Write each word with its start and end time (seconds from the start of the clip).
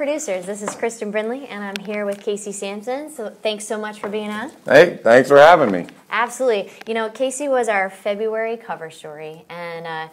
Producers. 0.00 0.46
This 0.46 0.62
is 0.62 0.74
Kristen 0.76 1.10
Brindley, 1.10 1.46
and 1.46 1.62
I'm 1.62 1.76
here 1.84 2.06
with 2.06 2.22
Casey 2.22 2.52
Samson. 2.52 3.10
So, 3.10 3.28
thanks 3.42 3.66
so 3.66 3.78
much 3.78 4.00
for 4.00 4.08
being 4.08 4.30
on. 4.30 4.50
Hey, 4.64 4.98
thanks 5.02 5.28
for 5.28 5.36
having 5.36 5.70
me. 5.70 5.88
Absolutely. 6.08 6.70
You 6.86 6.94
know, 6.94 7.10
Casey 7.10 7.48
was 7.48 7.68
our 7.68 7.90
February 7.90 8.56
cover 8.56 8.90
story, 8.90 9.44
and 9.50 9.86
uh, 9.86 10.08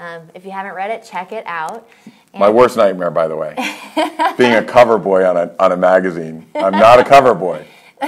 um, 0.00 0.30
if 0.36 0.44
you 0.44 0.52
haven't 0.52 0.74
read 0.74 0.92
it, 0.92 1.02
check 1.02 1.32
it 1.32 1.42
out. 1.44 1.88
And 2.04 2.38
My 2.38 2.50
worst 2.50 2.76
nightmare, 2.76 3.10
by 3.10 3.26
the 3.26 3.34
way, 3.34 3.56
being 4.38 4.54
a 4.54 4.62
cover 4.64 4.96
boy 4.96 5.28
on 5.28 5.36
a, 5.36 5.52
on 5.58 5.72
a 5.72 5.76
magazine. 5.76 6.46
I'm 6.54 6.70
not 6.70 7.00
a 7.00 7.04
cover 7.04 7.34
boy. 7.34 7.66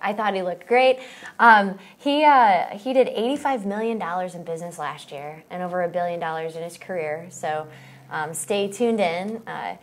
I 0.00 0.12
thought 0.12 0.32
he 0.32 0.42
looked 0.42 0.68
great. 0.68 1.00
Um, 1.40 1.76
he 1.98 2.22
uh, 2.22 2.66
he 2.78 2.92
did 2.92 3.08
85 3.08 3.66
million 3.66 3.98
dollars 3.98 4.36
in 4.36 4.44
business 4.44 4.78
last 4.78 5.10
year, 5.10 5.42
and 5.50 5.64
over 5.64 5.82
a 5.82 5.88
billion 5.88 6.20
dollars 6.20 6.54
in 6.54 6.62
his 6.62 6.78
career. 6.78 7.26
So, 7.30 7.66
um, 8.12 8.32
stay 8.32 8.70
tuned 8.70 9.00
in. 9.00 9.42
Uh, 9.44 9.76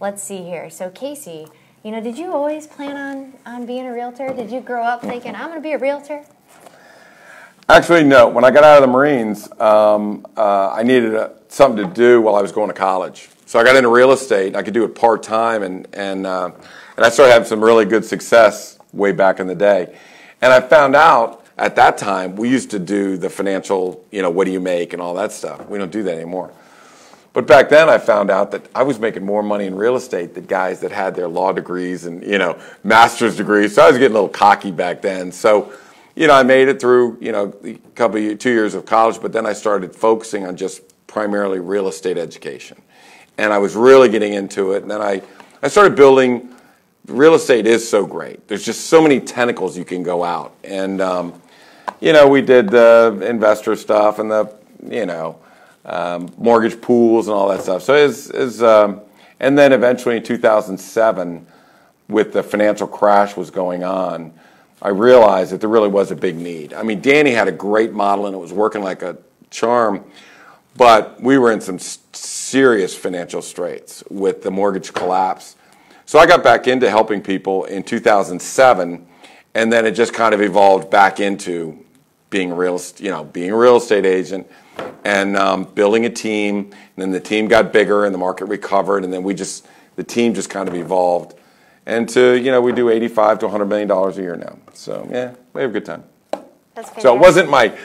let's 0.00 0.22
see 0.22 0.42
here. 0.42 0.70
So, 0.70 0.90
Casey, 0.90 1.46
you 1.82 1.90
know, 1.90 2.00
did 2.00 2.18
you 2.18 2.32
always 2.32 2.66
plan 2.66 2.96
on 2.96 3.32
on 3.46 3.66
being 3.66 3.86
a 3.86 3.92
realtor? 3.92 4.32
Did 4.32 4.50
you 4.50 4.60
grow 4.60 4.82
up 4.82 5.02
thinking 5.02 5.34
I'm 5.34 5.48
going 5.48 5.58
to 5.58 5.60
be 5.60 5.72
a 5.72 5.78
realtor? 5.78 6.24
Actually, 7.68 8.04
no. 8.04 8.28
When 8.28 8.44
I 8.44 8.50
got 8.50 8.64
out 8.64 8.76
of 8.76 8.82
the 8.82 8.92
Marines, 8.92 9.50
um, 9.60 10.26
uh, 10.36 10.70
I 10.70 10.82
needed 10.82 11.14
uh 11.14 11.30
something 11.48 11.86
to 11.86 11.92
do 11.92 12.20
while 12.20 12.34
I 12.34 12.42
was 12.42 12.52
going 12.52 12.68
to 12.68 12.74
college. 12.74 13.28
So 13.46 13.58
I 13.58 13.64
got 13.64 13.76
into 13.76 13.88
real 13.88 14.12
estate. 14.12 14.54
I 14.54 14.62
could 14.62 14.74
do 14.74 14.84
it 14.84 14.94
part 14.94 15.22
time, 15.22 15.62
and 15.62 15.86
and 15.92 16.26
uh, 16.26 16.50
and 16.96 17.04
I 17.04 17.08
started 17.08 17.32
having 17.32 17.48
some 17.48 17.62
really 17.62 17.84
good 17.84 18.04
success 18.04 18.78
way 18.92 19.12
back 19.12 19.40
in 19.40 19.46
the 19.46 19.54
day. 19.54 19.96
And 20.40 20.52
I 20.52 20.60
found 20.60 20.94
out 20.94 21.46
at 21.56 21.74
that 21.76 21.98
time 21.98 22.36
we 22.36 22.48
used 22.48 22.70
to 22.70 22.78
do 22.78 23.16
the 23.16 23.28
financial, 23.28 24.04
you 24.10 24.22
know, 24.22 24.30
what 24.30 24.44
do 24.44 24.52
you 24.52 24.60
make 24.60 24.92
and 24.92 25.02
all 25.02 25.14
that 25.14 25.32
stuff. 25.32 25.66
We 25.68 25.78
don't 25.78 25.90
do 25.90 26.02
that 26.04 26.14
anymore. 26.14 26.52
But 27.38 27.46
back 27.46 27.68
then, 27.68 27.88
I 27.88 27.98
found 27.98 28.32
out 28.32 28.50
that 28.50 28.68
I 28.74 28.82
was 28.82 28.98
making 28.98 29.24
more 29.24 29.44
money 29.44 29.66
in 29.66 29.76
real 29.76 29.94
estate 29.94 30.34
than 30.34 30.46
guys 30.46 30.80
that 30.80 30.90
had 30.90 31.14
their 31.14 31.28
law 31.28 31.52
degrees 31.52 32.04
and 32.04 32.20
you 32.24 32.36
know 32.36 32.58
master's 32.82 33.36
degrees. 33.36 33.76
So 33.76 33.84
I 33.84 33.86
was 33.86 33.96
getting 33.96 34.10
a 34.10 34.14
little 34.14 34.28
cocky 34.28 34.72
back 34.72 35.02
then. 35.02 35.30
So 35.30 35.72
you 36.16 36.26
know, 36.26 36.34
I 36.34 36.42
made 36.42 36.66
it 36.66 36.80
through, 36.80 37.16
you 37.20 37.30
know, 37.30 37.54
a 37.62 37.74
couple 37.94 38.36
two 38.36 38.50
years 38.50 38.74
of 38.74 38.86
college, 38.86 39.22
but 39.22 39.32
then 39.32 39.46
I 39.46 39.52
started 39.52 39.94
focusing 39.94 40.48
on 40.48 40.56
just 40.56 40.82
primarily 41.06 41.60
real 41.60 41.86
estate 41.86 42.18
education. 42.18 42.82
And 43.36 43.52
I 43.52 43.58
was 43.58 43.76
really 43.76 44.08
getting 44.08 44.34
into 44.34 44.72
it. 44.72 44.82
And 44.82 44.90
then 44.90 45.00
I, 45.00 45.22
I 45.62 45.68
started 45.68 45.94
building, 45.94 46.52
real 47.06 47.36
estate 47.36 47.68
is 47.68 47.88
so 47.88 48.04
great. 48.04 48.48
There's 48.48 48.64
just 48.64 48.86
so 48.86 49.00
many 49.00 49.20
tentacles 49.20 49.78
you 49.78 49.84
can 49.84 50.02
go 50.02 50.24
out. 50.24 50.56
And, 50.64 51.00
um, 51.00 51.40
you 52.00 52.12
know, 52.12 52.26
we 52.26 52.42
did 52.42 52.68
the 52.68 53.24
investor 53.24 53.76
stuff 53.76 54.18
and 54.18 54.28
the, 54.28 54.52
you 54.84 55.06
know, 55.06 55.38
um, 55.88 56.30
mortgage 56.36 56.80
pools 56.80 57.26
and 57.26 57.34
all 57.34 57.48
that 57.48 57.62
stuff. 57.62 57.82
So 57.82 57.94
it's, 57.94 58.28
it's 58.30 58.60
um, 58.60 59.00
and 59.40 59.58
then 59.58 59.72
eventually 59.72 60.16
in 60.16 60.22
2007, 60.22 61.46
with 62.08 62.32
the 62.32 62.42
financial 62.42 62.86
crash 62.86 63.36
was 63.36 63.50
going 63.50 63.84
on, 63.84 64.32
I 64.80 64.90
realized 64.90 65.52
that 65.52 65.60
there 65.60 65.68
really 65.68 65.88
was 65.88 66.10
a 66.10 66.16
big 66.16 66.36
need. 66.36 66.72
I 66.72 66.82
mean, 66.82 67.00
Danny 67.00 67.30
had 67.30 67.48
a 67.48 67.52
great 67.52 67.92
model 67.92 68.26
and 68.26 68.34
it 68.34 68.38
was 68.38 68.52
working 68.52 68.82
like 68.82 69.02
a 69.02 69.16
charm, 69.50 70.04
but 70.76 71.20
we 71.20 71.38
were 71.38 71.50
in 71.52 71.60
some 71.60 71.78
serious 71.78 72.94
financial 72.94 73.42
straits 73.42 74.04
with 74.10 74.42
the 74.42 74.50
mortgage 74.50 74.92
collapse. 74.92 75.56
So 76.06 76.18
I 76.18 76.26
got 76.26 76.42
back 76.44 76.68
into 76.68 76.88
helping 76.88 77.20
people 77.20 77.64
in 77.64 77.82
2007, 77.82 79.06
and 79.54 79.72
then 79.72 79.84
it 79.84 79.92
just 79.92 80.14
kind 80.14 80.32
of 80.32 80.40
evolved 80.40 80.90
back 80.90 81.20
into 81.20 81.84
being 82.30 82.52
real, 82.52 82.80
you 82.98 83.10
know, 83.10 83.24
being 83.24 83.50
a 83.50 83.56
real 83.56 83.76
estate 83.76 84.06
agent 84.06 84.48
and 85.04 85.36
um, 85.36 85.64
building 85.64 86.04
a 86.04 86.10
team. 86.10 86.56
And 86.58 86.72
then 86.96 87.10
the 87.10 87.20
team 87.20 87.48
got 87.48 87.72
bigger, 87.72 88.04
and 88.04 88.14
the 88.14 88.18
market 88.18 88.46
recovered, 88.46 89.04
and 89.04 89.12
then 89.12 89.22
we 89.22 89.34
just 89.34 89.66
the 89.96 90.04
team 90.04 90.34
just 90.34 90.48
kind 90.48 90.68
of 90.68 90.74
evolved 90.74 91.34
and 91.88 92.08
to 92.10 92.38
you 92.38 92.52
know 92.52 92.60
we 92.60 92.70
do 92.70 92.90
85 92.90 93.40
to 93.40 93.46
100 93.46 93.64
million 93.64 93.88
dollars 93.88 94.18
a 94.18 94.22
year 94.22 94.36
now. 94.36 94.56
So 94.74 95.08
yeah 95.10 95.34
we 95.54 95.62
have 95.62 95.70
a 95.70 95.72
good 95.72 95.84
time. 95.84 96.04
So 97.00 97.16
it 97.16 97.18
wasn't 97.18 97.50
my 97.50 97.76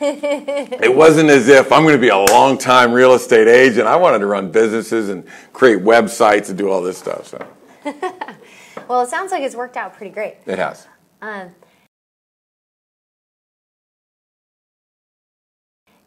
it 0.00 0.94
wasn't 0.94 1.28
as 1.28 1.48
if 1.48 1.72
i'm 1.72 1.82
going 1.82 1.96
to 1.96 2.00
be 2.00 2.10
a 2.10 2.16
long 2.16 2.56
time 2.56 2.92
real 2.92 3.14
estate 3.14 3.48
agent. 3.48 3.88
I 3.88 3.96
wanted 3.96 4.20
to 4.20 4.26
run 4.26 4.52
businesses 4.52 5.08
and 5.08 5.26
create 5.52 5.82
websites 5.82 6.50
and 6.50 6.56
do 6.56 6.70
all 6.70 6.80
this 6.80 6.98
stuff 6.98 7.26
so. 7.26 7.44
Well 8.86 9.02
it 9.02 9.08
sounds 9.08 9.32
like 9.32 9.42
it's 9.42 9.56
worked 9.56 9.76
out 9.76 9.94
pretty 9.94 10.14
great. 10.14 10.36
It 10.46 10.58
has. 10.58 10.86
Um, 11.20 11.50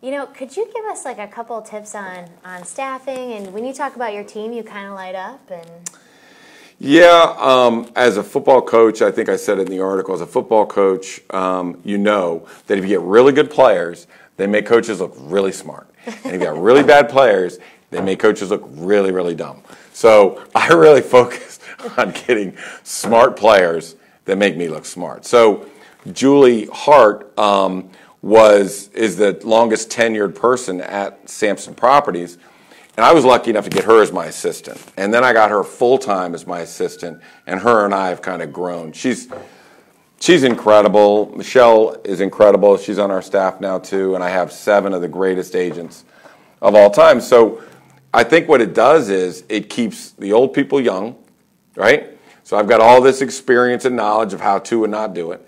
You 0.02 0.10
know, 0.10 0.26
could 0.26 0.58
you 0.58 0.66
give 0.74 0.84
us 0.86 1.06
like 1.06 1.20
a 1.20 1.28
couple 1.28 1.58
of 1.60 1.70
tips 1.70 1.94
on 1.94 2.26
on 2.44 2.64
staffing 2.64 3.34
and 3.34 3.54
when 3.54 3.64
you 3.64 3.72
talk 3.72 3.96
about 3.96 4.14
your 4.14 4.24
team, 4.24 4.52
you 4.52 4.64
kind 4.64 4.88
of 4.88 4.94
light 4.94 5.14
up 5.14 5.50
and 5.52 5.70
yeah, 6.84 7.36
um, 7.38 7.92
as 7.96 8.18
a 8.18 8.24
football 8.24 8.60
coach, 8.60 9.04
I 9.04 9.12
think 9.12 9.30
I 9.30 9.36
said 9.36 9.60
in 9.60 9.68
the 9.68 9.82
article. 9.82 10.16
As 10.16 10.22
a 10.22 10.26
football 10.26 10.66
coach, 10.66 11.22
um, 11.30 11.80
you 11.86 12.00
know 12.00 12.48
that 12.66 12.80
if 12.80 12.84
you 12.84 12.88
get 12.88 13.02
really 13.02 13.32
good 13.32 13.52
players, 13.52 14.08
they 14.38 14.48
make 14.48 14.66
coaches 14.66 15.00
look 15.00 15.14
really 15.16 15.52
smart, 15.52 15.88
and 16.08 16.16
if 16.26 16.34
you 16.34 16.40
got 16.40 16.60
really 16.60 16.82
bad 16.82 17.08
players, 17.08 17.60
they 17.92 18.02
make 18.02 18.18
coaches 18.18 18.50
look 18.50 18.64
really, 18.66 19.12
really 19.12 19.36
dumb. 19.36 19.62
So 19.94 20.44
I 20.56 20.70
really 20.70 21.02
focused 21.02 21.62
on 21.98 22.10
getting 22.26 22.58
smart 22.82 23.38
players 23.38 23.96
that 24.26 24.40
make 24.40 24.58
me 24.58 24.68
look 24.68 24.86
smart. 24.86 25.24
So 25.24 25.68
Julie 26.12 26.66
Hart 26.74 27.38
um, 27.38 27.92
was 28.22 28.90
is 28.90 29.18
the 29.18 29.40
longest 29.44 29.90
tenured 29.90 30.36
person 30.36 30.82
at 30.82 31.30
Samson 31.30 31.74
Properties 31.74 32.38
and 32.98 33.06
I 33.06 33.14
was 33.14 33.24
lucky 33.24 33.50
enough 33.52 33.64
to 33.64 33.70
get 33.70 33.86
her 33.86 34.02
as 34.02 34.12
my 34.12 34.26
assistant. 34.26 34.84
And 34.98 35.14
then 35.14 35.24
I 35.24 35.34
got 35.34 35.50
her 35.50 35.64
full 35.64 35.98
time 35.98 36.36
as 36.36 36.46
my 36.46 36.60
assistant, 36.60 37.22
and 37.48 37.60
her 37.62 37.86
and 37.86 37.94
I 37.94 38.10
have 38.10 38.22
kind 38.22 38.42
of 38.42 38.52
grown. 38.52 38.92
She's 38.92 39.30
she's 40.20 40.44
incredible. 40.44 41.34
Michelle 41.36 42.00
is 42.04 42.20
incredible. 42.20 42.78
She's 42.78 43.00
on 43.00 43.10
our 43.10 43.22
staff 43.22 43.62
now 43.62 43.80
too, 43.80 44.16
and 44.16 44.24
I 44.24 44.30
have 44.30 44.52
seven 44.52 44.94
of 44.94 45.02
the 45.02 45.08
greatest 45.08 45.56
agents 45.56 46.04
of 46.62 46.76
all 46.76 46.92
time. 46.92 47.22
So 47.22 47.64
I 48.14 48.24
think 48.24 48.50
what 48.50 48.62
it 48.62 48.74
does 48.74 49.10
is 49.10 49.46
it 49.48 49.70
keeps 49.70 50.12
the 50.12 50.34
old 50.34 50.54
people 50.54 50.82
young, 50.82 51.16
right? 51.76 52.18
So 52.44 52.58
I've 52.58 52.68
got 52.68 52.82
all 52.82 53.02
this 53.02 53.22
experience 53.22 53.86
and 53.86 53.96
knowledge 53.96 54.34
of 54.34 54.42
how 54.42 54.60
to 54.60 54.84
and 54.84 54.92
not 54.92 55.14
do 55.14 55.32
it. 55.32 55.48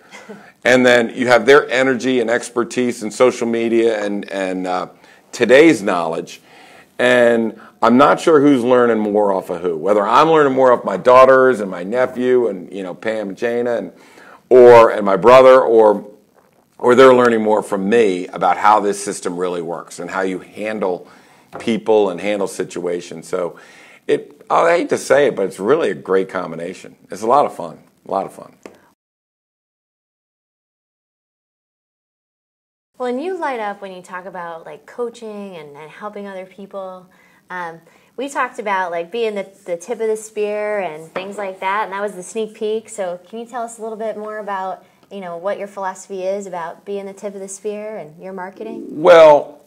And 0.65 0.85
then 0.85 1.13
you 1.15 1.27
have 1.27 1.45
their 1.45 1.69
energy 1.69 2.19
and 2.19 2.29
expertise 2.29 3.03
in 3.03 3.11
social 3.11 3.47
media 3.47 4.03
and, 4.03 4.29
and 4.31 4.65
uh, 4.65 4.89
today's 5.31 5.81
knowledge 5.81 6.41
and 6.99 7.59
I'm 7.81 7.97
not 7.97 8.19
sure 8.19 8.39
who's 8.39 8.63
learning 8.63 8.99
more 8.99 9.33
off 9.33 9.49
of 9.49 9.61
who. 9.61 9.75
Whether 9.77 10.05
I'm 10.07 10.29
learning 10.29 10.53
more 10.53 10.71
off 10.71 10.85
my 10.85 10.97
daughters 10.97 11.59
and 11.59 11.69
my 11.69 11.83
nephew 11.83 12.47
and 12.47 12.71
you 12.71 12.83
know 12.83 12.93
Pam 12.93 13.29
and 13.29 13.37
Jana 13.37 13.75
and 13.75 13.91
or 14.49 14.91
and 14.91 15.05
my 15.05 15.17
brother 15.17 15.59
or 15.61 16.09
or 16.77 16.95
they're 16.95 17.13
learning 17.13 17.41
more 17.41 17.63
from 17.63 17.89
me 17.89 18.27
about 18.27 18.57
how 18.57 18.79
this 18.79 19.03
system 19.03 19.37
really 19.37 19.61
works 19.61 19.99
and 19.99 20.09
how 20.09 20.21
you 20.21 20.39
handle 20.39 21.07
people 21.59 22.09
and 22.09 22.19
handle 22.21 22.47
situations. 22.47 23.27
So 23.27 23.59
it 24.07 24.45
I 24.49 24.77
hate 24.77 24.89
to 24.89 24.97
say 24.97 25.27
it, 25.27 25.35
but 25.35 25.45
it's 25.45 25.59
really 25.59 25.89
a 25.89 25.95
great 25.95 26.29
combination. 26.29 26.95
It's 27.09 27.21
a 27.21 27.27
lot 27.27 27.45
of 27.45 27.55
fun. 27.55 27.79
A 28.07 28.11
lot 28.11 28.25
of 28.25 28.33
fun. 28.33 28.55
Well, 32.99 33.09
and 33.09 33.19
you 33.19 33.35
light 33.39 33.59
up 33.59 33.81
when 33.81 33.91
you 33.91 34.03
talk 34.03 34.25
about 34.25 34.67
like 34.67 34.85
coaching 34.85 35.55
and, 35.55 35.75
and 35.75 35.89
helping 35.89 36.27
other 36.27 36.45
people. 36.45 37.09
Um, 37.49 37.81
we 38.17 38.29
talked 38.29 38.59
about 38.59 38.91
like 38.91 39.11
being 39.11 39.33
the, 39.33 39.49
the 39.65 39.77
tip 39.77 39.99
of 39.99 40.07
the 40.07 40.15
spear 40.15 40.79
and 40.79 41.11
things 41.11 41.35
like 41.35 41.59
that, 41.61 41.85
and 41.85 41.93
that 41.93 42.03
was 42.03 42.11
the 42.13 42.21
sneak 42.21 42.53
peek. 42.53 42.87
So, 42.89 43.19
can 43.27 43.39
you 43.39 43.47
tell 43.47 43.63
us 43.63 43.79
a 43.79 43.81
little 43.81 43.97
bit 43.97 44.15
more 44.15 44.37
about 44.37 44.85
you 45.11 45.21
know 45.21 45.37
what 45.37 45.57
your 45.57 45.67
philosophy 45.67 46.21
is 46.21 46.45
about 46.45 46.85
being 46.85 47.07
the 47.07 47.13
tip 47.13 47.33
of 47.33 47.41
the 47.41 47.47
spear 47.47 47.97
and 47.97 48.21
your 48.21 48.31
marketing? 48.31 48.85
Well, 49.01 49.65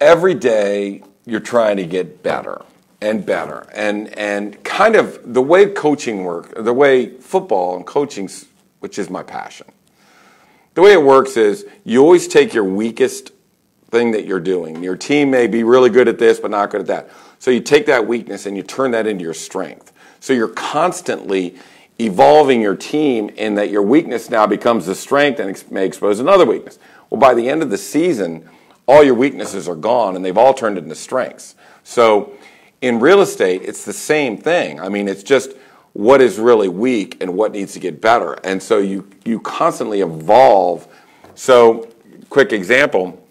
every 0.00 0.34
day 0.34 1.02
you're 1.26 1.38
trying 1.38 1.76
to 1.76 1.84
get 1.84 2.22
better 2.22 2.62
and 3.02 3.26
better, 3.26 3.68
and 3.74 4.08
and 4.18 4.64
kind 4.64 4.96
of 4.96 5.34
the 5.34 5.42
way 5.42 5.66
coaching 5.66 6.24
work, 6.24 6.54
the 6.56 6.72
way 6.72 7.10
football 7.18 7.76
and 7.76 7.86
coaching, 7.86 8.30
which 8.80 8.98
is 8.98 9.10
my 9.10 9.22
passion 9.22 9.66
the 10.74 10.82
way 10.82 10.92
it 10.92 11.02
works 11.02 11.36
is 11.36 11.66
you 11.84 12.02
always 12.02 12.28
take 12.28 12.54
your 12.54 12.64
weakest 12.64 13.32
thing 13.90 14.12
that 14.12 14.24
you're 14.24 14.40
doing. 14.40 14.82
Your 14.82 14.96
team 14.96 15.30
may 15.30 15.46
be 15.46 15.64
really 15.64 15.90
good 15.90 16.08
at 16.08 16.18
this, 16.18 16.40
but 16.40 16.50
not 16.50 16.70
good 16.70 16.80
at 16.80 16.86
that. 16.86 17.10
So 17.38 17.50
you 17.50 17.60
take 17.60 17.86
that 17.86 18.06
weakness 18.06 18.46
and 18.46 18.56
you 18.56 18.62
turn 18.62 18.92
that 18.92 19.06
into 19.06 19.22
your 19.22 19.34
strength. 19.34 19.92
So 20.20 20.32
you're 20.32 20.48
constantly 20.48 21.56
evolving 22.00 22.62
your 22.62 22.76
team 22.76 23.28
in 23.30 23.54
that 23.56 23.70
your 23.70 23.82
weakness 23.82 24.30
now 24.30 24.46
becomes 24.46 24.86
the 24.86 24.94
strength 24.94 25.40
and 25.40 25.62
may 25.70 25.84
expose 25.84 26.20
another 26.20 26.46
weakness. 26.46 26.78
Well, 27.10 27.20
by 27.20 27.34
the 27.34 27.48
end 27.48 27.62
of 27.62 27.70
the 27.70 27.78
season, 27.78 28.48
all 28.86 29.04
your 29.04 29.14
weaknesses 29.14 29.68
are 29.68 29.76
gone 29.76 30.16
and 30.16 30.24
they've 30.24 30.38
all 30.38 30.54
turned 30.54 30.78
into 30.78 30.94
strengths. 30.94 31.54
So 31.84 32.32
in 32.80 32.98
real 32.98 33.20
estate, 33.20 33.62
it's 33.62 33.84
the 33.84 33.92
same 33.92 34.38
thing. 34.38 34.80
I 34.80 34.88
mean, 34.88 35.06
it's 35.08 35.22
just 35.22 35.52
what 35.92 36.20
is 36.20 36.38
really 36.38 36.68
weak 36.68 37.18
and 37.20 37.34
what 37.34 37.52
needs 37.52 37.72
to 37.74 37.80
get 37.80 38.00
better. 38.00 38.34
And 38.44 38.62
so 38.62 38.78
you, 38.78 39.08
you 39.24 39.40
constantly 39.40 40.00
evolve. 40.00 40.86
So, 41.34 41.88
quick 42.30 42.52
example 42.52 43.22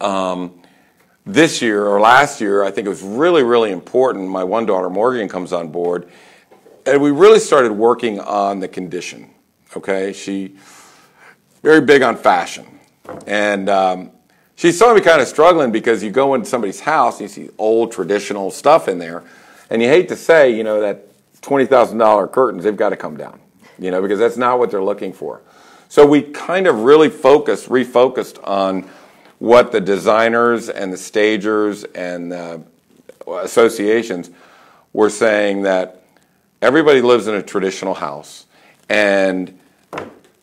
um, 0.00 0.62
this 1.26 1.60
year 1.60 1.86
or 1.86 2.00
last 2.00 2.40
year, 2.40 2.64
I 2.64 2.70
think 2.70 2.86
it 2.86 2.88
was 2.88 3.02
really, 3.02 3.42
really 3.42 3.70
important. 3.70 4.28
My 4.28 4.44
one 4.44 4.66
daughter, 4.66 4.88
Morgan, 4.88 5.28
comes 5.28 5.52
on 5.52 5.70
board, 5.70 6.08
and 6.86 7.00
we 7.00 7.10
really 7.10 7.38
started 7.38 7.72
working 7.72 8.20
on 8.20 8.60
the 8.60 8.68
condition. 8.68 9.30
Okay, 9.76 10.12
she 10.12 10.56
very 11.62 11.82
big 11.82 12.02
on 12.02 12.16
fashion, 12.16 12.66
and 13.26 13.68
um, 13.68 14.10
she 14.56 14.72
saw 14.72 14.94
me 14.94 15.00
kind 15.00 15.20
of 15.20 15.28
struggling 15.28 15.70
because 15.70 16.02
you 16.02 16.10
go 16.10 16.34
into 16.34 16.48
somebody's 16.48 16.80
house 16.80 17.20
and 17.20 17.28
you 17.28 17.28
see 17.28 17.50
old 17.58 17.92
traditional 17.92 18.50
stuff 18.50 18.88
in 18.88 18.98
there, 18.98 19.22
and 19.68 19.82
you 19.82 19.88
hate 19.88 20.08
to 20.08 20.16
say, 20.16 20.50
you 20.50 20.64
know, 20.64 20.80
that 20.80 21.09
twenty 21.42 21.66
thousand 21.66 21.98
dollar 21.98 22.26
curtains 22.26 22.64
they've 22.64 22.76
got 22.76 22.90
to 22.90 22.96
come 22.96 23.16
down, 23.16 23.40
you 23.78 23.90
know, 23.90 24.02
because 24.02 24.18
that's 24.18 24.36
not 24.36 24.58
what 24.58 24.70
they're 24.70 24.82
looking 24.82 25.12
for. 25.12 25.42
So 25.88 26.06
we 26.06 26.22
kind 26.22 26.66
of 26.66 26.80
really 26.80 27.08
focused, 27.08 27.68
refocused 27.68 28.38
on 28.46 28.88
what 29.40 29.72
the 29.72 29.80
designers 29.80 30.68
and 30.68 30.92
the 30.92 30.96
stagers 30.96 31.82
and 31.84 32.30
the 32.30 32.62
associations 33.26 34.30
were 34.92 35.10
saying 35.10 35.62
that 35.62 36.02
everybody 36.62 37.00
lives 37.00 37.26
in 37.26 37.34
a 37.34 37.42
traditional 37.42 37.94
house 37.94 38.46
and 38.88 39.58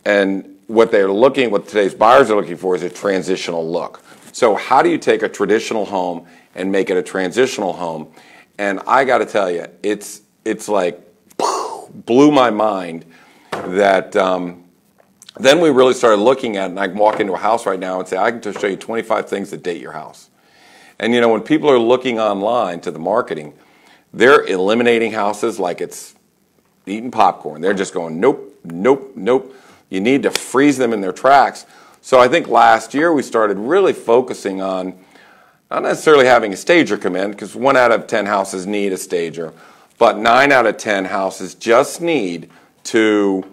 and 0.04 0.58
what 0.68 0.92
they're 0.92 1.12
looking 1.12 1.52
what 1.52 1.68
today's 1.68 1.94
buyers 1.94 2.32
are 2.32 2.36
looking 2.36 2.58
for 2.58 2.76
is 2.76 2.84
a 2.84 2.90
transitional 2.90 3.70
look 3.70 4.02
so 4.32 4.56
how 4.56 4.82
do 4.82 4.90
you 4.90 4.98
take 4.98 5.22
a 5.22 5.30
traditional 5.30 5.86
home 5.86 6.26
and 6.56 6.72
make 6.72 6.90
it 6.90 6.98
a 6.98 7.04
transitional 7.04 7.74
home 7.74 8.08
and 8.58 8.80
i 8.88 9.04
got 9.06 9.20
to 9.20 9.26
tell 9.26 9.52
you 9.52 9.66
it's 9.84 10.22
it's 10.48 10.68
like 10.68 11.00
blew 12.06 12.32
my 12.32 12.50
mind 12.50 13.06
that 13.52 14.16
um, 14.16 14.64
then 15.40 15.60
we 15.60 15.70
really 15.70 15.94
started 15.94 16.22
looking 16.22 16.58
at 16.58 16.66
it, 16.66 16.70
and 16.72 16.80
I 16.80 16.88
can 16.88 16.98
walk 16.98 17.20
into 17.20 17.34
a 17.34 17.38
house 17.38 17.66
right 17.66 17.80
now 17.80 18.00
and 18.00 18.08
say, 18.08 18.18
I 18.18 18.32
can 18.32 18.42
just 18.42 18.60
show 18.60 18.68
you 18.68 18.78
25 18.78 19.30
things 19.30 19.52
that 19.52 19.64
date 19.64 19.82
your 19.82 19.92
house. 19.92 20.30
And 21.00 21.14
you 21.14 21.22
know, 21.22 21.30
when 21.30 21.42
people 21.42 21.70
are 21.70 21.78
looking 21.78 22.20
online 22.20 22.82
to 22.82 22.92
the 22.92 23.00
marketing, 23.00 23.54
they're 24.14 24.44
eliminating 24.46 25.12
houses 25.12 25.60
like 25.60 25.82
it's 25.82 26.16
eating 26.86 27.12
popcorn. 27.12 27.62
They're 27.62 27.74
just 27.74 27.94
going, 27.94 28.20
nope, 28.20 28.60
nope, 28.64 29.12
nope. 29.16 29.54
You 29.90 30.00
need 30.00 30.24
to 30.24 30.32
freeze 30.32 30.78
them 30.78 30.94
in 30.94 31.02
their 31.02 31.12
tracks. 31.12 31.66
So 32.02 32.20
I 32.20 32.28
think 32.28 32.48
last 32.48 32.94
year 32.94 33.14
we 33.14 33.22
started 33.22 33.58
really 33.58 33.94
focusing 33.94 34.62
on 34.62 34.98
not 35.70 35.84
necessarily 35.84 36.26
having 36.26 36.54
a 36.54 36.58
stager 36.58 36.98
come 36.98 37.16
in, 37.16 37.32
because 37.32 37.56
one 37.56 37.76
out 37.76 37.92
of 37.92 38.08
10 38.08 38.26
houses 38.26 38.66
need 38.66 38.94
a 38.94 38.98
stager, 38.98 39.54
but 39.98 40.18
nine 40.18 40.52
out 40.52 40.66
of 40.66 40.78
10 40.78 41.06
houses 41.06 41.56
just 41.56 42.02
need 42.02 42.50
to 42.84 43.44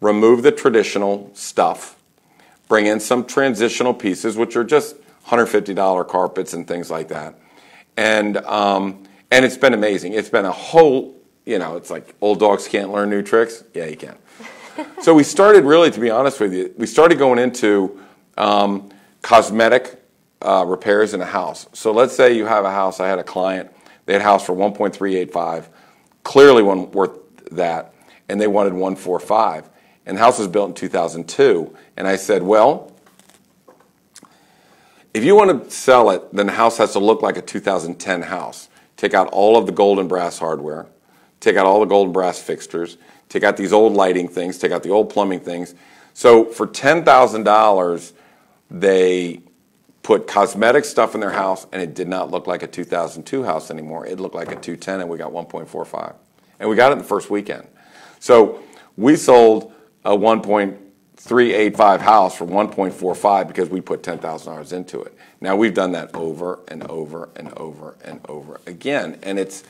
remove 0.00 0.42
the 0.42 0.52
traditional 0.52 1.30
stuff, 1.34 1.96
bring 2.68 2.86
in 2.86 3.00
some 3.00 3.24
transitional 3.24 3.94
pieces, 3.94 4.36
which 4.36 4.56
are 4.56 4.64
just 4.64 4.96
$150 5.26 6.08
carpets 6.08 6.52
and 6.52 6.66
things 6.66 6.90
like 6.90 7.08
that. 7.08 7.38
And, 7.96 8.36
um, 8.38 9.04
and 9.30 9.44
it's 9.44 9.56
been 9.56 9.74
amazing. 9.74 10.12
It's 10.12 10.28
been 10.28 10.44
a 10.44 10.52
whole, 10.52 11.14
you 11.44 11.58
know, 11.58 11.76
it's 11.76 11.90
like 11.90 12.14
old 12.20 12.38
dogs 12.38 12.68
can't 12.68 12.92
learn 12.92 13.10
new 13.10 13.22
tricks. 13.22 13.64
Yeah, 13.74 13.86
you 13.86 13.96
can. 13.96 14.16
so 15.02 15.14
we 15.14 15.22
started 15.22 15.64
really, 15.64 15.90
to 15.90 16.00
be 16.00 16.10
honest 16.10 16.40
with 16.40 16.52
you, 16.52 16.72
we 16.76 16.86
started 16.86 17.18
going 17.18 17.38
into 17.38 17.98
um, 18.36 18.90
cosmetic 19.22 20.02
uh, 20.42 20.64
repairs 20.66 21.14
in 21.14 21.20
a 21.20 21.26
house. 21.26 21.66
So 21.72 21.92
let's 21.92 22.14
say 22.14 22.36
you 22.36 22.46
have 22.46 22.64
a 22.64 22.70
house. 22.70 23.00
I 23.00 23.08
had 23.08 23.18
a 23.18 23.24
client, 23.24 23.70
they 24.06 24.14
had 24.14 24.22
a 24.22 24.24
house 24.24 24.46
for 24.46 24.54
1.385, 24.54 25.68
clearly 26.22 26.62
one 26.62 26.90
worth 26.90 27.18
that, 27.50 27.94
and 28.28 28.40
they 28.40 28.46
wanted 28.46 28.72
145 28.72 29.70
and 30.06 30.16
the 30.16 30.22
house 30.22 30.38
was 30.38 30.48
built 30.48 30.68
in 30.68 30.74
2002. 30.74 31.76
And 31.96 32.06
I 32.06 32.16
said, 32.16 32.42
well, 32.42 32.92
if 35.12 35.24
you 35.24 35.34
want 35.34 35.64
to 35.64 35.70
sell 35.70 36.10
it, 36.10 36.32
then 36.32 36.46
the 36.46 36.52
house 36.52 36.78
has 36.78 36.92
to 36.92 37.00
look 37.00 37.22
like 37.22 37.36
a 37.36 37.42
2010 37.42 38.22
house. 38.22 38.68
Take 38.96 39.12
out 39.12 39.28
all 39.28 39.56
of 39.56 39.66
the 39.66 39.72
gold 39.72 39.98
and 39.98 40.08
brass 40.08 40.38
hardware, 40.38 40.86
take 41.40 41.56
out 41.56 41.66
all 41.66 41.80
the 41.80 41.86
gold 41.86 42.06
and 42.06 42.14
brass 42.14 42.38
fixtures, 42.38 42.96
take 43.28 43.42
out 43.42 43.56
these 43.56 43.72
old 43.72 43.94
lighting 43.94 44.28
things, 44.28 44.58
take 44.58 44.72
out 44.72 44.82
the 44.82 44.90
old 44.90 45.10
plumbing 45.10 45.40
things. 45.40 45.74
So 46.14 46.44
for 46.44 46.66
$10,000, 46.66 48.12
they 48.70 49.40
put 50.06 50.28
cosmetic 50.28 50.84
stuff 50.84 51.16
in 51.16 51.20
their 51.20 51.32
house, 51.32 51.66
and 51.72 51.82
it 51.82 51.92
did 51.92 52.06
not 52.06 52.30
look 52.30 52.46
like 52.46 52.62
a 52.62 52.66
2002 52.68 53.42
house 53.42 53.72
anymore. 53.72 54.06
It 54.06 54.20
looked 54.20 54.36
like 54.36 54.52
a 54.52 54.54
210, 54.54 55.00
and 55.00 55.10
we 55.10 55.18
got 55.18 55.32
1.45. 55.32 56.14
And 56.60 56.70
we 56.70 56.76
got 56.76 56.92
it 56.92 56.98
the 56.98 57.04
first 57.04 57.28
weekend. 57.28 57.66
So 58.20 58.60
we 58.96 59.16
sold 59.16 59.72
a 60.04 60.16
1.385 60.16 61.98
house 61.98 62.36
for 62.36 62.46
1.45 62.46 63.48
because 63.48 63.68
we 63.68 63.80
put 63.80 64.04
$10,000 64.04 64.72
into 64.72 65.02
it. 65.02 65.12
Now 65.40 65.56
we've 65.56 65.74
done 65.74 65.90
that 65.92 66.14
over 66.14 66.60
and 66.68 66.84
over 66.84 67.30
and 67.34 67.52
over 67.54 67.96
and 68.04 68.20
over 68.28 68.60
again, 68.64 69.18
and 69.24 69.40
it's 69.40 69.64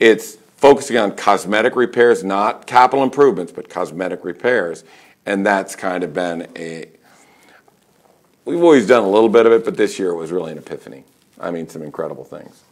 it's 0.00 0.38
focusing 0.56 0.96
on 0.96 1.14
cosmetic 1.14 1.76
repairs, 1.76 2.24
not 2.24 2.66
capital 2.66 3.04
improvements, 3.04 3.52
but 3.52 3.68
cosmetic 3.68 4.24
repairs, 4.24 4.82
and 5.24 5.46
that's 5.46 5.76
kind 5.76 6.02
of 6.02 6.12
been 6.12 6.48
a. 6.56 6.88
We've 8.48 8.62
always 8.62 8.86
done 8.86 9.04
a 9.04 9.08
little 9.10 9.28
bit 9.28 9.44
of 9.44 9.52
it, 9.52 9.62
but 9.62 9.76
this 9.76 9.98
year 9.98 10.08
it 10.08 10.16
was 10.16 10.32
really 10.32 10.52
an 10.52 10.56
epiphany. 10.56 11.04
I 11.38 11.50
mean, 11.50 11.68
some 11.68 11.82
incredible 11.82 12.24
things. 12.24 12.62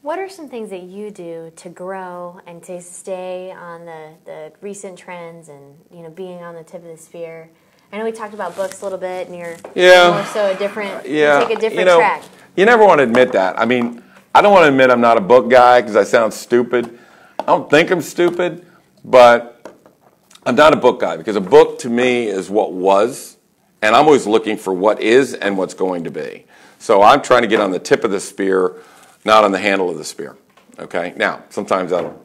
What 0.00 0.20
are 0.20 0.28
some 0.28 0.48
things 0.48 0.70
that 0.70 0.84
you 0.84 1.10
do 1.10 1.52
to 1.56 1.68
grow 1.68 2.40
and 2.46 2.62
to 2.62 2.80
stay 2.80 3.50
on 3.50 3.84
the, 3.84 4.12
the 4.26 4.52
recent 4.60 4.96
trends 4.96 5.48
and 5.48 5.76
you 5.92 6.04
know 6.04 6.10
being 6.10 6.40
on 6.40 6.54
the 6.54 6.62
tip 6.62 6.84
of 6.84 6.88
the 6.88 6.96
spear? 6.96 7.50
I 7.92 7.98
know 7.98 8.04
we 8.04 8.12
talked 8.12 8.32
about 8.32 8.54
books 8.54 8.80
a 8.80 8.84
little 8.84 8.96
bit, 8.96 9.26
and 9.26 9.36
you're 9.36 9.56
yeah. 9.74 10.12
more 10.12 10.24
so 10.26 10.52
a 10.52 10.56
different. 10.56 11.08
Yeah, 11.08 11.40
you 11.40 11.48
take 11.48 11.58
a 11.58 11.60
different 11.60 11.80
you 11.80 11.84
know, 11.84 11.98
track. 11.98 12.22
You 12.54 12.64
never 12.64 12.84
want 12.84 13.00
to 13.00 13.02
admit 13.02 13.32
that. 13.32 13.58
I 13.58 13.64
mean, 13.64 14.04
I 14.32 14.40
don't 14.40 14.52
want 14.52 14.66
to 14.66 14.68
admit 14.68 14.90
I'm 14.90 15.00
not 15.00 15.16
a 15.16 15.20
book 15.20 15.50
guy 15.50 15.80
because 15.80 15.96
I 15.96 16.04
sound 16.04 16.32
stupid. 16.32 16.96
I 17.40 17.46
don't 17.46 17.68
think 17.68 17.90
I'm 17.90 18.02
stupid, 18.02 18.64
but 19.04 19.59
I'm 20.44 20.54
not 20.56 20.72
a 20.72 20.76
book 20.76 21.00
guy 21.00 21.16
because 21.16 21.36
a 21.36 21.40
book 21.40 21.78
to 21.80 21.90
me 21.90 22.26
is 22.26 22.48
what 22.48 22.72
was, 22.72 23.36
and 23.82 23.94
I'm 23.94 24.06
always 24.06 24.26
looking 24.26 24.56
for 24.56 24.72
what 24.72 25.00
is 25.00 25.34
and 25.34 25.58
what's 25.58 25.74
going 25.74 26.04
to 26.04 26.10
be. 26.10 26.46
So 26.78 27.02
I'm 27.02 27.20
trying 27.20 27.42
to 27.42 27.48
get 27.48 27.60
on 27.60 27.70
the 27.70 27.78
tip 27.78 28.04
of 28.04 28.10
the 28.10 28.20
spear 28.20 28.76
not 29.24 29.44
on 29.44 29.52
the 29.52 29.58
handle 29.58 29.90
of 29.90 29.98
the 29.98 30.04
spear. 30.04 30.36
Okay? 30.78 31.12
Now, 31.16 31.44
sometimes 31.50 31.90
that'll 31.90 32.24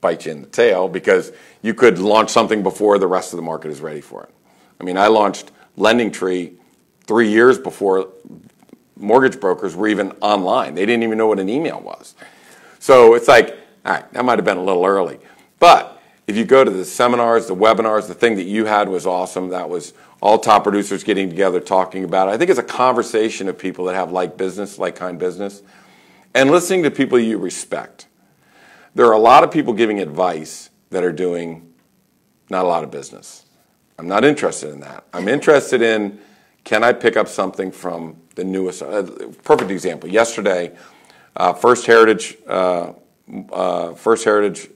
bite 0.00 0.26
you 0.26 0.32
in 0.32 0.42
the 0.42 0.48
tail 0.48 0.88
because 0.88 1.32
you 1.62 1.74
could 1.74 1.98
launch 1.98 2.30
something 2.30 2.62
before 2.62 2.98
the 2.98 3.06
rest 3.06 3.32
of 3.32 3.36
the 3.36 3.42
market 3.42 3.70
is 3.70 3.80
ready 3.80 4.00
for 4.00 4.22
it. 4.24 4.30
I 4.80 4.84
mean, 4.84 4.96
I 4.96 5.08
launched 5.08 5.50
Lending 5.76 6.10
Tree 6.10 6.52
three 7.04 7.28
years 7.28 7.58
before 7.58 8.08
mortgage 8.96 9.40
brokers 9.40 9.74
were 9.74 9.88
even 9.88 10.12
online. 10.20 10.74
They 10.74 10.86
didn't 10.86 11.02
even 11.02 11.18
know 11.18 11.26
what 11.26 11.38
an 11.38 11.48
email 11.48 11.80
was. 11.80 12.14
So 12.78 13.14
it's 13.14 13.28
like, 13.28 13.58
all 13.84 13.92
right, 13.92 14.12
that 14.12 14.24
might 14.24 14.38
have 14.38 14.44
been 14.44 14.56
a 14.56 14.62
little 14.62 14.86
early. 14.86 15.18
But 15.58 15.99
if 16.30 16.36
you 16.36 16.44
go 16.44 16.62
to 16.62 16.70
the 16.70 16.84
seminars, 16.84 17.48
the 17.48 17.56
webinars, 17.56 18.06
the 18.06 18.14
thing 18.14 18.36
that 18.36 18.44
you 18.44 18.64
had 18.64 18.88
was 18.88 19.04
awesome. 19.04 19.48
That 19.48 19.68
was 19.68 19.92
all 20.22 20.38
top 20.38 20.62
producers 20.62 21.02
getting 21.02 21.28
together 21.28 21.58
talking 21.58 22.04
about 22.04 22.28
it. 22.28 22.30
I 22.30 22.38
think 22.38 22.50
it's 22.50 22.58
a 22.58 22.62
conversation 22.62 23.48
of 23.48 23.58
people 23.58 23.86
that 23.86 23.96
have 23.96 24.12
like 24.12 24.36
business, 24.36 24.78
like 24.78 24.94
kind 24.94 25.18
business 25.18 25.60
and 26.32 26.52
listening 26.52 26.84
to 26.84 26.90
people 26.92 27.18
you 27.18 27.36
respect. 27.36 28.06
There 28.94 29.06
are 29.06 29.12
a 29.12 29.18
lot 29.18 29.42
of 29.42 29.50
people 29.50 29.72
giving 29.72 29.98
advice 29.98 30.70
that 30.90 31.02
are 31.02 31.12
doing 31.12 31.72
not 32.48 32.64
a 32.64 32.68
lot 32.68 32.84
of 32.84 32.92
business. 32.92 33.44
I'm 33.98 34.06
not 34.06 34.24
interested 34.24 34.70
in 34.70 34.80
that. 34.80 35.04
I'm 35.12 35.26
interested 35.26 35.82
in 35.82 36.20
can 36.62 36.84
I 36.84 36.92
pick 36.92 37.16
up 37.16 37.26
something 37.26 37.72
from 37.72 38.18
the 38.36 38.44
newest? 38.44 38.82
Uh, 38.82 39.02
perfect 39.42 39.72
example. 39.72 40.08
Yesterday, 40.08 40.76
uh, 41.34 41.54
First 41.54 41.86
Heritage, 41.86 42.36
uh, 42.46 42.92
uh 43.52 43.94
First 43.94 44.24
Heritage 44.24 44.68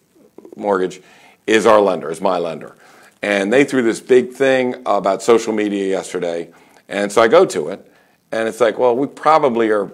Mortgage 0.57 1.01
is 1.47 1.67
our 1.67 1.81
lender, 1.81 2.11
is 2.11 2.21
my 2.21 2.39
lender, 2.39 2.77
and 3.23 3.53
they 3.53 3.65
threw 3.65 3.83
this 3.83 4.01
big 4.01 4.33
thing 4.33 4.75
about 4.87 5.23
social 5.23 5.53
media 5.53 5.87
yesterday, 5.87 6.51
and 6.89 7.11
so 7.11 7.23
I 7.23 7.29
go 7.29 7.45
to 7.47 7.69
it, 7.69 7.91
and 8.33 8.49
it's 8.49 8.61
like, 8.61 8.79
well, 8.79 8.97
we 8.97 9.07
probably 9.07 9.71
are 9.71 9.93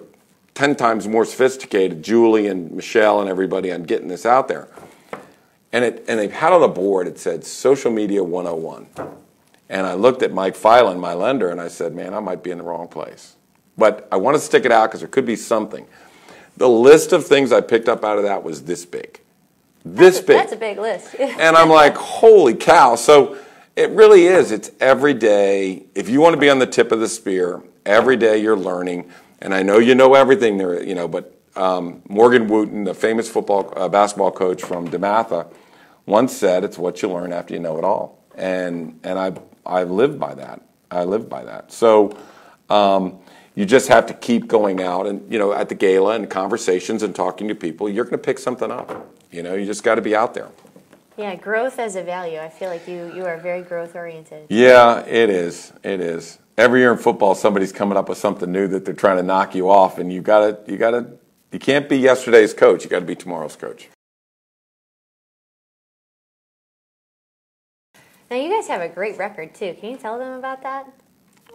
10 0.55 0.75
times 0.75 1.07
more 1.07 1.25
sophisticated, 1.25 2.03
Julie 2.03 2.47
and 2.47 2.71
Michelle 2.71 3.21
and 3.21 3.29
everybody 3.29 3.71
on 3.71 3.83
getting 3.83 4.07
this 4.07 4.25
out 4.25 4.47
there. 4.47 4.67
And, 5.71 5.85
it, 5.85 6.05
and 6.07 6.19
they 6.19 6.27
had 6.27 6.51
on 6.51 6.61
the 6.61 6.67
board, 6.67 7.07
it 7.07 7.17
said 7.17 7.45
Social 7.45 7.91
Media 7.91 8.23
101. 8.23 8.87
And 9.69 9.87
I 9.87 9.93
looked 9.93 10.21
at 10.21 10.33
Mike 10.33 10.55
Filan, 10.55 10.99
my 10.99 11.13
lender, 11.13 11.49
and 11.49 11.61
I 11.61 11.69
said, 11.69 11.95
man, 11.95 12.13
I 12.13 12.19
might 12.19 12.43
be 12.43 12.51
in 12.51 12.57
the 12.57 12.63
wrong 12.63 12.89
place. 12.89 13.37
But 13.77 14.07
I 14.11 14.17
want 14.17 14.35
to 14.35 14.41
stick 14.41 14.65
it 14.65 14.71
out 14.71 14.89
because 14.89 14.99
there 14.99 15.07
could 15.07 15.25
be 15.25 15.37
something. 15.37 15.87
The 16.57 16.67
list 16.67 17.13
of 17.13 17.25
things 17.25 17.53
I 17.53 17.61
picked 17.61 17.87
up 17.87 18.03
out 18.03 18.17
of 18.17 18.25
that 18.25 18.43
was 18.43 18.63
this 18.63 18.85
big. 18.85 19.20
This 19.83 20.15
that's 20.15 20.23
a, 20.23 20.27
big. 20.27 20.37
That's 20.37 20.53
a 20.53 20.57
big 20.57 20.77
list. 20.79 21.15
and 21.19 21.55
I'm 21.55 21.69
like, 21.69 21.95
holy 21.95 22.53
cow. 22.55 22.95
So 22.95 23.37
it 23.75 23.89
really 23.91 24.25
is. 24.25 24.51
It's 24.51 24.71
every 24.79 25.13
day. 25.13 25.83
If 25.95 26.09
you 26.09 26.21
want 26.21 26.33
to 26.33 26.39
be 26.39 26.49
on 26.49 26.59
the 26.59 26.67
tip 26.67 26.91
of 26.91 26.99
the 26.99 27.07
spear, 27.07 27.63
every 27.85 28.15
day 28.15 28.37
you're 28.37 28.57
learning 28.57 29.11
and 29.41 29.53
I 29.53 29.63
know 29.63 29.79
you 29.79 29.95
know 29.95 30.13
everything 30.13 30.57
there, 30.57 30.81
you 30.83 30.95
know, 30.95 31.07
but 31.07 31.35
um, 31.55 32.01
Morgan 32.07 32.47
Wootten, 32.47 32.85
the 32.85 32.93
famous 32.93 33.27
football 33.27 33.73
uh, 33.75 33.89
basketball 33.89 34.31
coach 34.31 34.61
from 34.61 34.87
DeMatha, 34.87 35.51
once 36.05 36.35
said, 36.35 36.63
"It's 36.63 36.77
what 36.77 37.01
you 37.01 37.09
learn 37.09 37.33
after 37.33 37.53
you 37.53 37.59
know 37.59 37.77
it 37.77 37.83
all," 37.83 38.23
and 38.35 38.99
and 39.03 39.19
I 39.19 39.33
I 39.65 39.83
lived 39.83 40.19
by 40.19 40.35
that. 40.35 40.61
I 40.89 41.03
live 41.03 41.27
by 41.27 41.43
that. 41.43 41.71
So 41.71 42.17
um, 42.69 43.19
you 43.55 43.65
just 43.65 43.87
have 43.89 44.05
to 44.07 44.13
keep 44.13 44.47
going 44.47 44.81
out 44.81 45.07
and 45.07 45.29
you 45.31 45.39
know 45.39 45.51
at 45.51 45.69
the 45.69 45.75
gala 45.75 46.15
and 46.15 46.29
conversations 46.29 47.03
and 47.03 47.15
talking 47.15 47.47
to 47.47 47.55
people. 47.55 47.89
You're 47.89 48.05
going 48.05 48.11
to 48.11 48.17
pick 48.23 48.39
something 48.39 48.71
up. 48.71 49.17
You 49.31 49.43
know, 49.43 49.55
you 49.55 49.65
just 49.65 49.83
got 49.83 49.95
to 49.95 50.01
be 50.01 50.15
out 50.15 50.33
there. 50.33 50.49
Yeah, 51.17 51.35
growth 51.35 51.79
as 51.79 51.95
a 51.95 52.03
value. 52.03 52.39
I 52.39 52.49
feel 52.49 52.69
like 52.69 52.87
you 52.87 53.13
you 53.13 53.25
are 53.25 53.37
very 53.37 53.61
growth 53.61 53.95
oriented. 53.95 54.47
Yeah, 54.49 55.05
it 55.05 55.29
is. 55.29 55.73
It 55.83 55.99
is. 55.99 56.39
Every 56.57 56.81
year 56.81 56.91
in 56.91 56.97
football, 56.97 57.35
somebody's 57.35 57.71
coming 57.71 57.97
up 57.97 58.09
with 58.09 58.17
something 58.17 58.51
new 58.51 58.67
that 58.69 58.85
they're 58.85 58.93
trying 58.93 59.17
to 59.17 59.23
knock 59.23 59.55
you 59.55 59.69
off, 59.69 59.97
and 59.97 60.11
you 60.11 60.21
got 60.21 60.65
to 60.65 60.71
you 60.71 60.77
got 60.77 60.91
to 60.91 61.07
you 61.51 61.59
can't 61.59 61.87
be 61.89 61.97
yesterday's 61.97 62.53
coach. 62.53 62.83
You 62.83 62.89
got 62.89 62.99
to 62.99 63.05
be 63.05 63.15
tomorrow's 63.15 63.55
coach. 63.55 63.89
Now 68.29 68.37
you 68.37 68.49
guys 68.49 68.67
have 68.69 68.81
a 68.81 68.87
great 68.87 69.17
record 69.17 69.53
too. 69.53 69.75
Can 69.79 69.91
you 69.91 69.97
tell 69.97 70.17
them 70.17 70.33
about 70.33 70.63
that? 70.63 70.91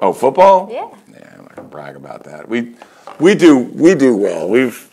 Oh, 0.02 0.12
football? 0.12 0.68
Yeah. 0.70 0.90
Yeah, 1.10 1.32
I'm 1.32 1.42
not 1.42 1.56
gonna 1.56 1.68
brag 1.68 1.96
about 1.96 2.24
that. 2.24 2.48
We 2.48 2.74
we 3.18 3.34
do 3.34 3.58
we 3.58 3.94
do 3.94 4.14
well. 4.14 4.48
We've 4.48 4.88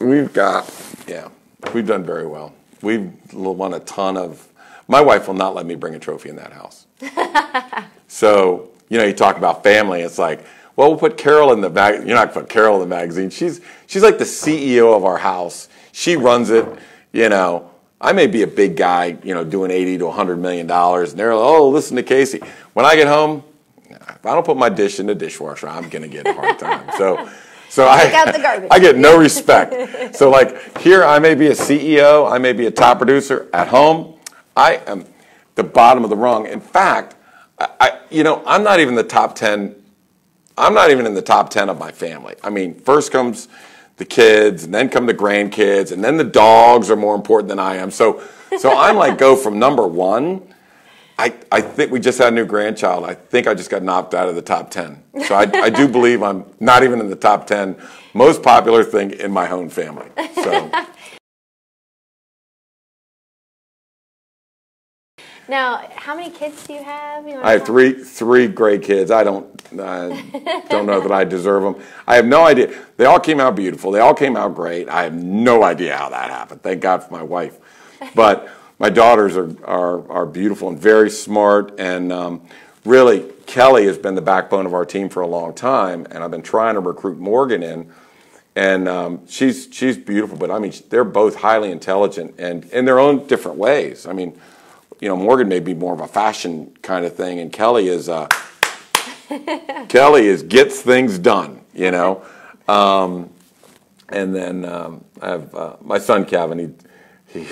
we've 0.00 0.32
got 0.32 0.68
yeah, 1.06 1.28
we've 1.72 1.86
done 1.86 2.04
very 2.04 2.26
well. 2.26 2.52
We've 2.82 3.12
won 3.32 3.74
a 3.74 3.80
ton 3.80 4.16
of. 4.16 4.48
My 4.88 5.00
wife 5.00 5.28
will 5.28 5.34
not 5.34 5.54
let 5.54 5.64
me 5.64 5.76
bring 5.76 5.94
a 5.94 5.98
trophy 5.98 6.28
in 6.28 6.36
that 6.36 6.52
house. 6.52 6.86
so 8.08 8.70
you 8.88 8.98
know, 8.98 9.04
you 9.04 9.12
talk 9.12 9.38
about 9.38 9.62
family. 9.62 10.02
It's 10.02 10.18
like, 10.18 10.44
well, 10.76 10.90
we'll 10.90 10.98
put 10.98 11.16
Carol 11.16 11.52
in 11.52 11.60
the 11.60 11.70
bag. 11.70 12.06
You're 12.06 12.16
not 12.16 12.32
gonna 12.32 12.42
put 12.42 12.48
Carol 12.48 12.82
in 12.82 12.88
the 12.88 12.94
magazine. 12.94 13.30
She's 13.30 13.60
she's 13.86 14.02
like 14.02 14.18
the 14.18 14.24
CEO 14.24 14.96
of 14.96 15.04
our 15.04 15.18
house. 15.18 15.68
She 15.92 16.16
runs 16.16 16.50
it. 16.50 16.66
You 17.12 17.28
know, 17.28 17.70
I 18.00 18.12
may 18.12 18.26
be 18.26 18.42
a 18.42 18.46
big 18.46 18.76
guy, 18.76 19.16
you 19.22 19.34
know, 19.34 19.44
doing 19.44 19.70
80 19.70 19.98
to 19.98 20.06
100 20.06 20.36
million 20.36 20.66
dollars, 20.66 21.10
and 21.10 21.18
they're 21.18 21.34
like, 21.34 21.44
oh, 21.44 21.68
listen 21.70 21.96
to 21.96 22.02
Casey. 22.02 22.40
When 22.72 22.84
I 22.84 22.96
get 22.96 23.06
home, 23.06 23.44
if 23.88 24.26
I 24.26 24.34
don't 24.34 24.44
put 24.44 24.56
my 24.56 24.68
dish 24.68 25.00
in 25.00 25.06
the 25.06 25.14
dishwasher, 25.14 25.68
I'm 25.68 25.88
gonna 25.88 26.08
get 26.08 26.26
a 26.26 26.32
hard 26.32 26.58
time. 26.58 26.90
So, 26.98 27.30
so 27.68 27.86
I, 27.86 28.12
out 28.14 28.32
the 28.32 28.40
garbage. 28.40 28.68
I 28.70 28.78
get 28.78 28.96
no 28.96 29.18
respect. 29.18 30.16
so 30.16 30.30
like 30.30 30.78
here, 30.78 31.04
I 31.04 31.18
may 31.18 31.34
be 31.34 31.48
a 31.48 31.54
CEO, 31.54 32.30
I 32.30 32.38
may 32.38 32.52
be 32.52 32.66
a 32.66 32.70
top 32.70 32.98
producer. 32.98 33.48
At 33.52 33.68
home, 33.68 34.18
I 34.56 34.80
am 34.86 35.04
the 35.54 35.64
bottom 35.64 36.04
of 36.04 36.10
the 36.10 36.16
rung. 36.16 36.46
In 36.46 36.60
fact, 36.60 37.16
I, 37.58 37.68
I 37.80 37.98
you 38.10 38.22
know, 38.22 38.42
I'm 38.46 38.62
not 38.62 38.80
even 38.80 38.94
the 38.94 39.04
top 39.04 39.34
10. 39.34 39.74
I'm 40.56 40.74
not 40.74 40.90
even 40.90 41.04
in 41.04 41.14
the 41.14 41.22
top 41.22 41.50
10 41.50 41.68
of 41.68 41.78
my 41.78 41.90
family. 41.90 42.36
I 42.44 42.50
mean, 42.50 42.74
first 42.74 43.10
comes 43.10 43.48
the 43.96 44.04
kids, 44.04 44.64
and 44.64 44.74
then 44.74 44.88
come 44.88 45.06
the 45.06 45.14
grandkids, 45.14 45.92
and 45.92 46.02
then 46.02 46.16
the 46.16 46.24
dogs 46.24 46.90
are 46.90 46.96
more 46.96 47.14
important 47.14 47.48
than 47.48 47.58
I 47.58 47.76
am. 47.76 47.90
So, 47.90 48.22
so 48.58 48.76
I'm 48.76 48.96
like 48.96 49.18
go 49.18 49.36
from 49.36 49.58
number 49.58 49.86
one. 49.86 50.42
I, 51.18 51.34
I 51.52 51.60
think 51.60 51.92
we 51.92 52.00
just 52.00 52.18
had 52.18 52.32
a 52.32 52.36
new 52.36 52.44
grandchild. 52.44 53.04
I 53.04 53.14
think 53.14 53.46
I 53.46 53.54
just 53.54 53.70
got 53.70 53.82
knocked 53.82 54.14
out 54.14 54.28
of 54.28 54.34
the 54.34 54.42
top 54.42 54.70
10. 54.70 55.02
So 55.26 55.34
I, 55.34 55.42
I 55.54 55.70
do 55.70 55.86
believe 55.98 56.22
I'm 56.22 56.44
not 56.58 56.82
even 56.82 57.00
in 57.00 57.08
the 57.08 57.16
top 57.16 57.46
10 57.46 57.76
most 58.14 58.42
popular 58.42 58.84
thing 58.84 59.12
in 59.12 59.30
my 59.30 59.50
own 59.50 59.68
family. 59.68 60.08
So 60.34 60.70
Now, 65.48 65.86
how 65.94 66.16
many 66.16 66.30
kids 66.30 66.66
do 66.66 66.72
you 66.72 66.82
have? 66.82 67.28
You 67.28 67.40
I 67.42 67.52
have 67.52 67.66
three 67.66 67.92
three 68.02 68.48
great 68.48 68.82
kids. 68.82 69.10
I 69.10 69.22
don't 69.24 69.62
I 69.78 70.62
don't 70.70 70.86
know 70.86 71.00
that 71.00 71.12
I 71.12 71.24
deserve 71.24 71.62
them. 71.62 71.82
I 72.06 72.16
have 72.16 72.24
no 72.24 72.44
idea. 72.44 72.74
They 72.96 73.04
all 73.04 73.20
came 73.20 73.40
out 73.40 73.54
beautiful. 73.54 73.90
They 73.90 74.00
all 74.00 74.14
came 74.14 74.36
out 74.36 74.54
great. 74.54 74.88
I 74.88 75.02
have 75.02 75.14
no 75.14 75.62
idea 75.62 75.96
how 75.96 76.08
that 76.08 76.30
happened. 76.30 76.62
Thank 76.62 76.80
God 76.80 77.02
for 77.02 77.12
my 77.12 77.22
wife. 77.22 77.58
But 78.14 78.48
my 78.78 78.90
daughters 78.90 79.36
are 79.36 79.56
are, 79.64 80.10
are 80.10 80.26
beautiful 80.26 80.68
and 80.68 80.78
very 80.78 81.10
smart. 81.10 81.78
And 81.78 82.12
um, 82.12 82.42
really, 82.84 83.30
Kelly 83.46 83.86
has 83.86 83.98
been 83.98 84.14
the 84.14 84.22
backbone 84.22 84.66
of 84.66 84.74
our 84.74 84.84
team 84.84 85.08
for 85.08 85.22
a 85.22 85.26
long 85.26 85.54
time. 85.54 86.06
And 86.10 86.22
I've 86.22 86.30
been 86.30 86.42
trying 86.42 86.74
to 86.74 86.80
recruit 86.80 87.18
Morgan 87.18 87.62
in. 87.62 87.90
And 88.56 88.88
um, 88.88 89.26
she's 89.26 89.68
she's 89.72 89.98
beautiful, 89.98 90.38
but 90.38 90.50
I 90.50 90.60
mean 90.60 90.72
they're 90.88 91.02
both 91.02 91.36
highly 91.36 91.72
intelligent 91.72 92.36
and 92.38 92.64
in 92.66 92.84
their 92.84 93.00
own 93.00 93.26
different 93.26 93.58
ways. 93.58 94.06
I 94.06 94.12
mean, 94.12 94.38
you 95.00 95.08
know, 95.08 95.16
Morgan 95.16 95.48
may 95.48 95.58
be 95.58 95.74
more 95.74 95.92
of 95.92 96.00
a 96.00 96.06
fashion 96.06 96.72
kind 96.80 97.04
of 97.04 97.16
thing, 97.16 97.40
and 97.40 97.52
Kelly 97.52 97.88
is 97.88 98.08
uh, 98.08 98.28
Kelly 99.88 100.26
is 100.26 100.44
gets 100.44 100.80
things 100.80 101.18
done. 101.18 101.62
You 101.74 101.90
know, 101.90 102.24
um, 102.68 103.30
and 104.08 104.32
then 104.32 104.64
um, 104.64 105.04
I 105.20 105.30
have 105.30 105.54
uh, 105.54 105.76
my 105.82 105.98
son 105.98 106.24
Kevin. 106.24 106.76
He 107.28 107.40
he. 107.40 107.48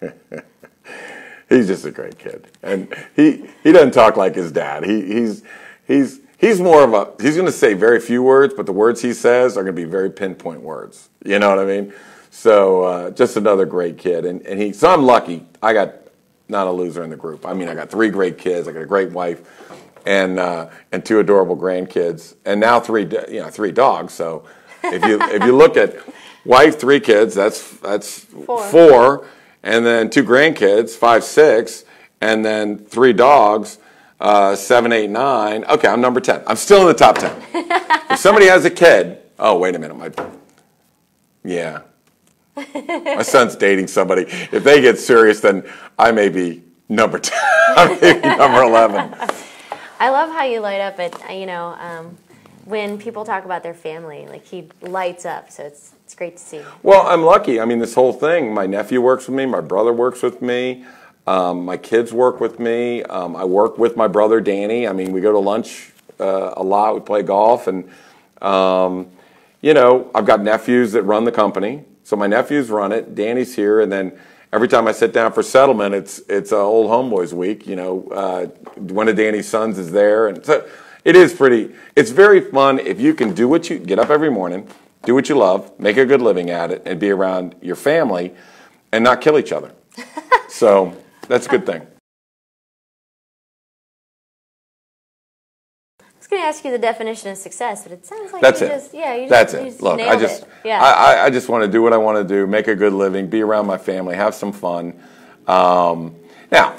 he's 1.48 1.66
just 1.66 1.84
a 1.84 1.90
great 1.90 2.18
kid, 2.18 2.48
and 2.62 2.94
he 3.14 3.48
he 3.62 3.72
doesn't 3.72 3.92
talk 3.92 4.16
like 4.16 4.34
his 4.34 4.52
dad. 4.52 4.84
He 4.84 5.02
he's 5.02 5.42
he's 5.86 6.20
he's 6.38 6.60
more 6.60 6.82
of 6.84 6.92
a 6.94 7.22
he's 7.22 7.34
going 7.34 7.46
to 7.46 7.52
say 7.52 7.74
very 7.74 8.00
few 8.00 8.22
words, 8.22 8.54
but 8.54 8.66
the 8.66 8.72
words 8.72 9.02
he 9.02 9.12
says 9.12 9.56
are 9.56 9.62
going 9.62 9.74
to 9.74 9.82
be 9.82 9.88
very 9.88 10.10
pinpoint 10.10 10.60
words. 10.62 11.08
You 11.24 11.38
know 11.38 11.50
what 11.50 11.58
I 11.58 11.64
mean? 11.64 11.92
So 12.30 12.82
uh, 12.82 13.10
just 13.10 13.36
another 13.36 13.66
great 13.66 13.98
kid, 13.98 14.24
and 14.24 14.42
and 14.46 14.60
he. 14.60 14.72
So 14.72 14.88
I'm 14.88 15.04
lucky. 15.04 15.46
I 15.62 15.72
got 15.72 15.94
not 16.48 16.66
a 16.66 16.70
loser 16.70 17.02
in 17.02 17.10
the 17.10 17.16
group. 17.16 17.44
I 17.44 17.52
mean, 17.52 17.68
I 17.68 17.74
got 17.74 17.90
three 17.90 18.08
great 18.08 18.38
kids. 18.38 18.68
I 18.68 18.72
got 18.72 18.82
a 18.82 18.86
great 18.86 19.10
wife, 19.10 19.42
and 20.06 20.38
uh, 20.38 20.70
and 20.92 21.04
two 21.04 21.18
adorable 21.18 21.56
grandkids, 21.56 22.36
and 22.44 22.60
now 22.60 22.80
three 22.80 23.02
you 23.28 23.40
know 23.40 23.50
three 23.50 23.72
dogs. 23.72 24.12
So 24.12 24.44
if 24.84 25.04
you 25.04 25.20
if 25.22 25.42
you 25.44 25.56
look 25.56 25.76
at 25.76 25.96
wife, 26.44 26.78
three 26.78 27.00
kids, 27.00 27.34
that's 27.34 27.72
that's 27.78 28.20
Four. 28.20 28.62
four, 28.68 29.26
and 29.62 29.84
then 29.84 30.10
two 30.10 30.24
grandkids, 30.24 30.90
five, 30.90 31.24
six, 31.24 31.84
and 32.20 32.44
then 32.44 32.78
three 32.78 33.12
dogs. 33.12 33.78
Uh, 34.20 34.56
seven, 34.56 34.92
eight, 34.92 35.08
nine. 35.08 35.64
Okay, 35.66 35.86
I'm 35.86 36.00
number 36.00 36.20
ten. 36.20 36.42
I'm 36.46 36.56
still 36.56 36.80
in 36.80 36.88
the 36.88 36.94
top 36.94 37.18
ten. 37.18 37.40
if 38.10 38.18
somebody 38.18 38.46
has 38.46 38.64
a 38.64 38.70
kid, 38.70 39.18
oh 39.38 39.56
wait 39.58 39.76
a 39.76 39.78
minute, 39.78 39.96
my 39.96 40.10
yeah, 41.44 41.82
my 42.56 43.22
son's 43.22 43.54
dating 43.56 43.86
somebody. 43.86 44.22
If 44.22 44.64
they 44.64 44.80
get 44.80 44.98
serious, 44.98 45.40
then 45.40 45.64
I 45.98 46.10
may 46.12 46.28
be 46.28 46.62
number 46.88 47.18
10. 47.20 47.38
I 47.38 47.98
may 48.00 48.14
be 48.14 48.28
number 48.36 48.62
11. 48.62 49.14
I 50.00 50.10
love 50.10 50.30
how 50.30 50.44
you 50.44 50.60
light 50.60 50.80
up 50.80 50.98
at 50.98 51.36
you 51.36 51.46
know 51.46 51.76
um, 51.78 52.16
when 52.64 52.98
people 52.98 53.24
talk 53.24 53.44
about 53.44 53.62
their 53.62 53.74
family. 53.74 54.26
Like 54.26 54.44
he 54.44 54.68
lights 54.80 55.24
up, 55.24 55.50
so 55.50 55.64
it's 55.64 55.92
it's 56.08 56.14
great 56.14 56.38
to 56.38 56.42
see. 56.42 56.62
Well, 56.82 57.06
I'm 57.06 57.22
lucky. 57.22 57.60
I 57.60 57.66
mean, 57.66 57.80
this 57.80 57.94
whole 57.94 58.14
thing, 58.14 58.54
my 58.54 58.64
nephew 58.64 59.02
works 59.02 59.28
with 59.28 59.36
me, 59.36 59.44
my 59.44 59.60
brother 59.60 59.92
works 59.92 60.22
with 60.22 60.40
me, 60.40 60.86
um, 61.26 61.66
my 61.66 61.76
kids 61.76 62.14
work 62.14 62.40
with 62.40 62.58
me. 62.58 63.02
Um, 63.02 63.36
I 63.36 63.44
work 63.44 63.76
with 63.76 63.94
my 63.94 64.08
brother 64.08 64.40
Danny. 64.40 64.88
I 64.88 64.94
mean, 64.94 65.12
we 65.12 65.20
go 65.20 65.32
to 65.32 65.38
lunch 65.38 65.92
uh, 66.18 66.54
a 66.56 66.62
lot, 66.62 66.94
we 66.94 67.00
play 67.00 67.22
golf, 67.22 67.66
and, 67.66 67.90
um, 68.40 69.10
you 69.60 69.74
know, 69.74 70.10
I've 70.14 70.24
got 70.24 70.40
nephews 70.40 70.92
that 70.92 71.02
run 71.02 71.24
the 71.24 71.30
company. 71.30 71.84
So 72.04 72.16
my 72.16 72.26
nephews 72.26 72.70
run 72.70 72.90
it, 72.90 73.14
Danny's 73.14 73.54
here, 73.54 73.82
and 73.82 73.92
then 73.92 74.18
every 74.50 74.66
time 74.66 74.88
I 74.88 74.92
sit 74.92 75.12
down 75.12 75.34
for 75.34 75.42
settlement, 75.42 75.94
it's 75.94 76.20
it's 76.20 76.52
uh, 76.52 76.56
old 76.56 76.90
homeboys 76.90 77.34
week. 77.34 77.66
You 77.66 77.76
know, 77.76 78.08
uh, 78.08 78.46
one 78.76 79.08
of 79.08 79.16
Danny's 79.16 79.46
sons 79.46 79.78
is 79.78 79.92
there, 79.92 80.28
and 80.28 80.42
so 80.42 80.66
it 81.04 81.16
is 81.16 81.34
pretty. 81.34 81.74
It's 81.94 82.12
very 82.12 82.40
fun 82.40 82.78
if 82.78 82.98
you 82.98 83.12
can 83.12 83.34
do 83.34 83.46
what 83.46 83.68
you 83.68 83.78
get 83.78 83.98
up 83.98 84.08
every 84.08 84.30
morning, 84.30 84.66
do 85.04 85.14
what 85.14 85.28
you 85.28 85.36
love, 85.36 85.78
make 85.78 85.96
a 85.96 86.04
good 86.04 86.20
living 86.22 86.50
at 86.50 86.70
it, 86.70 86.82
and 86.84 86.98
be 86.98 87.10
around 87.10 87.54
your 87.62 87.76
family, 87.76 88.34
and 88.92 89.04
not 89.04 89.20
kill 89.20 89.38
each 89.38 89.52
other. 89.52 89.72
so 90.48 90.96
that's 91.28 91.46
a 91.46 91.48
good 91.48 91.66
thing. 91.66 91.86
I 96.00 96.04
was 96.18 96.26
going 96.26 96.42
to 96.42 96.46
ask 96.46 96.64
you 96.64 96.70
the 96.70 96.78
definition 96.78 97.30
of 97.30 97.38
success, 97.38 97.84
but 97.84 97.92
it 97.92 98.04
sounds 98.04 98.32
like 98.32 98.42
That's 98.42 98.60
you 98.60 98.66
it. 98.66 98.70
just 98.70 98.92
yeah, 98.94 99.14
you 99.14 99.28
That's 99.28 99.52
just, 99.52 99.62
you 99.62 99.68
it. 99.68 99.70
just 99.70 99.82
Look, 99.82 100.00
I 100.00 100.18
just, 100.18 100.44
yeah. 100.64 100.82
I, 100.82 100.90
I, 100.90 101.24
I 101.26 101.30
just 101.30 101.48
want 101.48 101.64
to 101.64 101.70
do 101.70 101.80
what 101.80 101.92
I 101.94 101.96
want 101.96 102.18
to 102.18 102.24
do, 102.34 102.46
make 102.46 102.68
a 102.68 102.74
good 102.74 102.92
living, 102.92 103.28
be 103.28 103.40
around 103.40 103.66
my 103.66 103.78
family, 103.78 104.14
have 104.16 104.34
some 104.34 104.52
fun. 104.52 104.98
Um, 105.46 106.14
now, 106.52 106.76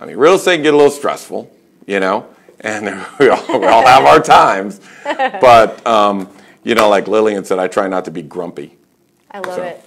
I 0.00 0.06
mean, 0.06 0.16
real 0.16 0.34
estate 0.34 0.56
can 0.56 0.62
get 0.62 0.74
a 0.74 0.76
little 0.76 0.92
stressful, 0.92 1.50
you 1.86 1.98
know, 1.98 2.26
and 2.60 2.84
we 3.18 3.28
all, 3.28 3.60
we 3.60 3.66
all 3.66 3.84
have 3.84 4.04
our 4.04 4.20
times. 4.22 4.80
But, 5.04 5.84
um, 5.84 6.28
you 6.64 6.74
know, 6.74 6.88
like 6.88 7.08
Lillian 7.08 7.44
said, 7.44 7.58
I 7.58 7.68
try 7.68 7.88
not 7.88 8.04
to 8.06 8.10
be 8.10 8.22
grumpy. 8.22 8.76
I 9.30 9.38
love 9.38 9.56
so- 9.56 9.62
it. 9.62 9.84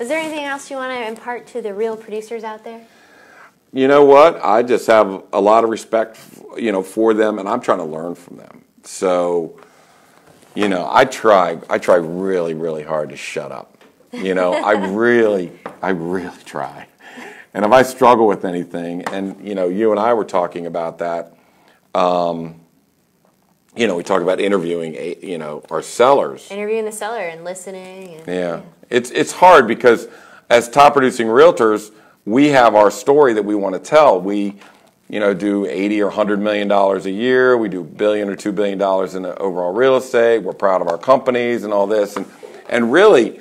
Is 0.00 0.08
there 0.08 0.20
anything 0.20 0.44
else 0.44 0.70
you 0.70 0.76
want 0.76 0.92
to 0.92 1.08
impart 1.08 1.48
to 1.48 1.60
the 1.60 1.74
real 1.74 1.96
producers 1.96 2.44
out 2.44 2.62
there? 2.62 2.86
You 3.72 3.88
know 3.88 4.04
what? 4.04 4.40
I 4.44 4.62
just 4.62 4.86
have 4.86 5.24
a 5.32 5.40
lot 5.40 5.64
of 5.64 5.70
respect, 5.70 6.18
you 6.56 6.70
know, 6.70 6.82
for 6.82 7.14
them, 7.14 7.38
and 7.38 7.48
I'm 7.48 7.60
trying 7.60 7.78
to 7.78 7.84
learn 7.84 8.14
from 8.14 8.36
them. 8.36 8.64
So, 8.84 9.60
you 10.54 10.68
know, 10.68 10.88
I 10.90 11.04
try, 11.04 11.58
I 11.68 11.78
try 11.78 11.96
really, 11.96 12.54
really 12.54 12.84
hard 12.84 13.10
to 13.10 13.16
shut 13.16 13.50
up. 13.50 13.76
You 14.12 14.34
know, 14.34 14.54
I 14.54 14.72
really, 14.92 15.52
I 15.82 15.90
really 15.90 16.30
try. 16.44 16.86
And 17.52 17.64
if 17.64 17.72
I 17.72 17.82
struggle 17.82 18.26
with 18.26 18.44
anything, 18.44 19.04
and 19.06 19.46
you 19.46 19.54
know, 19.54 19.68
you 19.68 19.90
and 19.90 19.98
I 19.98 20.14
were 20.14 20.24
talking 20.24 20.66
about 20.66 20.98
that. 20.98 21.36
Um, 21.94 22.57
you 23.78 23.86
know, 23.86 23.96
we 23.96 24.02
talk 24.02 24.22
about 24.22 24.40
interviewing, 24.40 24.94
you 25.22 25.38
know, 25.38 25.62
our 25.70 25.82
sellers. 25.82 26.50
Interviewing 26.50 26.84
the 26.84 26.92
seller 26.92 27.20
and 27.20 27.44
listening. 27.44 28.14
And, 28.14 28.26
Yeah, 28.26 28.60
it's 28.90 29.10
it's 29.10 29.32
hard 29.32 29.68
because 29.68 30.08
as 30.50 30.68
top 30.68 30.94
producing 30.94 31.28
realtors, 31.28 31.92
we 32.24 32.48
have 32.48 32.74
our 32.74 32.90
story 32.90 33.34
that 33.34 33.44
we 33.44 33.54
want 33.54 33.74
to 33.74 33.80
tell. 33.80 34.20
We 34.20 34.58
you 35.10 35.20
know, 35.20 35.32
do 35.32 35.64
80 35.64 36.02
or 36.02 36.06
100 36.08 36.38
million 36.38 36.68
dollars 36.68 37.06
a 37.06 37.10
year. 37.10 37.56
We 37.56 37.70
do 37.70 37.80
a 37.80 37.84
billion 37.84 38.28
or 38.28 38.36
two 38.36 38.52
billion 38.52 38.76
dollars 38.76 39.14
in 39.14 39.24
overall 39.24 39.72
real 39.72 39.96
estate. 39.96 40.40
We're 40.40 40.52
proud 40.52 40.82
of 40.82 40.88
our 40.88 40.98
companies 40.98 41.64
and 41.64 41.72
all 41.72 41.86
this. 41.86 42.16
And, 42.16 42.26
and 42.68 42.92
really, 42.92 43.40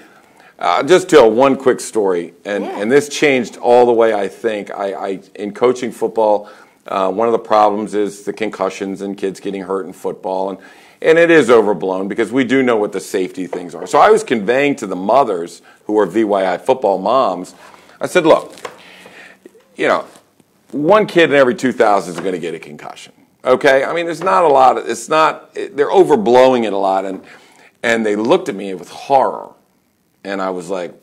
uh, 0.60 0.82
just 0.84 1.10
tell 1.10 1.30
one 1.30 1.56
quick 1.56 1.80
story, 1.80 2.34
and, 2.44 2.64
yeah. 2.64 2.80
and 2.80 2.92
this 2.92 3.10
changed 3.10 3.58
all 3.58 3.86
the 3.86 3.92
way 3.92 4.14
I 4.14 4.28
think. 4.28 4.72
I, 4.72 4.94
I 4.94 5.20
in 5.36 5.54
coaching 5.54 5.92
football, 5.92 6.50
uh, 6.88 7.12
one 7.12 7.28
of 7.28 7.32
the 7.32 7.40
problems 7.40 7.94
is 7.94 8.24
the 8.24 8.34
concussions 8.34 9.02
and 9.02 9.18
kids 9.18 9.40
getting 9.40 9.64
hurt 9.64 9.86
in 9.86 9.94
football, 9.94 10.50
and 10.50 10.60
and 11.02 11.18
it 11.20 11.30
is 11.30 11.50
overblown 11.50 12.08
because 12.08 12.32
we 12.32 12.44
do 12.44 12.64
know 12.64 12.76
what 12.76 12.92
the 12.92 13.00
safety 13.00 13.46
things 13.46 13.76
are. 13.76 13.86
So 13.86 14.00
I 14.00 14.10
was 14.10 14.24
conveying 14.24 14.76
to 14.78 14.88
the 14.88 14.96
mothers 14.96 15.62
who 15.86 15.98
are 16.00 16.08
VYI 16.08 16.60
football 16.60 16.98
moms, 16.98 17.54
I 18.00 18.08
said, 18.08 18.26
look, 18.26 18.56
you 19.76 19.88
know, 19.88 20.06
one 20.72 21.06
kid 21.06 21.30
in 21.30 21.36
every 21.36 21.56
2,000 21.56 22.14
is 22.14 22.20
going 22.20 22.34
to 22.34 22.40
get 22.40 22.54
a 22.54 22.60
concussion. 22.60 23.14
Okay, 23.46 23.84
I 23.84 23.94
mean, 23.94 24.06
there's 24.06 24.24
not 24.24 24.44
a 24.44 24.48
lot. 24.48 24.78
Of, 24.78 24.90
it's 24.90 25.08
not. 25.08 25.54
They're 25.54 25.90
overblowing 25.90 26.66
it 26.66 26.74
a 26.74 26.78
lot, 26.78 27.06
and 27.06 27.24
and 27.82 28.06
they 28.06 28.16
looked 28.18 28.50
at 28.50 28.56
me 28.56 28.74
with 28.74 28.90
horror, 28.90 29.52
and 30.26 30.42
I 30.42 30.50
was 30.50 30.70
like, 30.70 30.94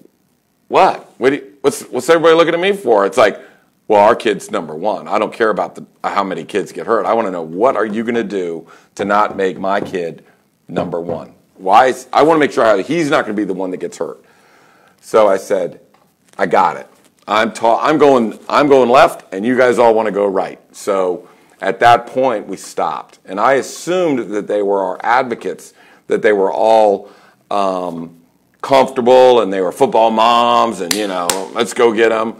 "What? 0.69 1.11
What 1.19 1.33
you, 1.33 1.55
what's 1.63 1.83
what's 1.85 2.09
everybody 2.11 2.35
looking 2.35 2.53
at 2.53 2.61
me 2.61 2.75
for?" 2.75 3.07
It's 3.07 3.17
like, 3.17 3.41
well, 3.87 4.01
our 4.01 4.17
kid's 4.17 4.51
number 4.51 4.75
one. 4.75 5.09
I 5.09 5.19
don't 5.19 5.33
care 5.33 5.51
about 5.51 5.75
the, 5.75 5.87
how 6.03 6.25
many 6.25 6.45
kids 6.45 6.73
get 6.73 6.87
hurt. 6.87 7.05
I 7.05 7.13
want 7.13 7.27
to 7.27 7.31
know 7.31 7.43
what 7.43 7.77
are 7.77 7.85
you 7.85 8.03
going 8.03 8.15
to 8.15 8.25
do 8.25 8.67
to 8.95 9.05
not 9.05 9.37
make 9.37 9.59
my 9.59 9.81
kid 9.81 10.25
number 10.69 11.01
one. 11.01 11.35
Why? 11.57 11.87
Is, 11.87 12.09
I 12.13 12.23
want 12.23 12.37
to 12.37 12.41
make 12.41 12.53
sure 12.53 12.81
he's 12.83 13.11
not 13.11 13.25
going 13.25 13.37
to 13.37 13.41
be 13.41 13.45
the 13.45 13.55
one 13.55 13.71
that 13.73 13.79
gets 13.79 13.99
hurt. 13.99 14.25
So 15.01 15.29
I 15.29 15.37
said, 15.37 15.81
I 16.39 16.47
got 16.47 16.79
it. 16.79 16.89
I'm, 17.29 17.53
ta- 17.53 17.81
I'm, 17.81 17.99
going, 17.99 18.39
I'm 18.49 18.69
going 18.69 18.89
left, 18.89 19.33
and 19.33 19.45
you 19.45 19.57
guys 19.57 19.79
all 19.79 19.95
want 19.95 20.07
to 20.07 20.13
go 20.13 20.27
right. 20.27 20.61
So 20.75 21.29
at 21.61 21.81
that 21.81 22.07
point, 22.07 22.47
we 22.47 22.57
stopped. 22.57 23.19
And 23.25 23.39
I 23.39 23.55
assumed 23.55 24.31
that 24.31 24.47
they 24.47 24.63
were 24.63 24.83
our 24.83 24.99
advocates, 25.03 25.75
that 26.07 26.23
they 26.23 26.33
were 26.33 26.53
all 26.53 27.11
um, 27.51 28.21
comfortable 28.63 29.43
and 29.43 29.53
they 29.53 29.61
were 29.61 29.73
football 29.73 30.11
moms, 30.11 30.81
and, 30.81 30.93
you 30.95 31.07
know, 31.07 31.51
let's 31.55 31.75
go 31.75 31.93
get 31.93 32.09
them. 32.09 32.37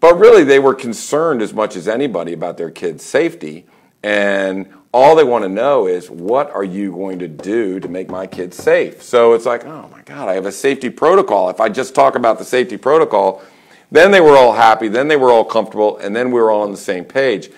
But 0.00 0.18
really, 0.18 0.44
they 0.44 0.58
were 0.58 0.74
concerned 0.74 1.42
as 1.42 1.52
much 1.52 1.74
as 1.76 1.88
anybody 1.88 2.32
about 2.32 2.56
their 2.56 2.70
kids' 2.70 3.04
safety. 3.04 3.66
And 4.02 4.72
all 4.92 5.16
they 5.16 5.24
want 5.24 5.44
to 5.44 5.48
know 5.48 5.86
is, 5.86 6.08
what 6.08 6.50
are 6.50 6.64
you 6.64 6.92
going 6.92 7.18
to 7.18 7.28
do 7.28 7.80
to 7.80 7.88
make 7.88 8.08
my 8.08 8.26
kids 8.26 8.56
safe? 8.56 9.02
So 9.02 9.34
it's 9.34 9.44
like, 9.44 9.64
oh 9.64 9.88
my 9.90 10.02
God, 10.02 10.28
I 10.28 10.34
have 10.34 10.46
a 10.46 10.52
safety 10.52 10.88
protocol. 10.88 11.50
If 11.50 11.60
I 11.60 11.68
just 11.68 11.94
talk 11.94 12.14
about 12.14 12.38
the 12.38 12.44
safety 12.44 12.76
protocol, 12.76 13.42
then 13.90 14.10
they 14.10 14.20
were 14.20 14.36
all 14.36 14.52
happy, 14.52 14.88
then 14.88 15.08
they 15.08 15.16
were 15.16 15.30
all 15.30 15.44
comfortable, 15.44 15.96
and 15.98 16.14
then 16.14 16.30
we 16.30 16.40
were 16.40 16.50
all 16.50 16.62
on 16.62 16.70
the 16.70 16.76
same 16.76 17.04
page. 17.04 17.50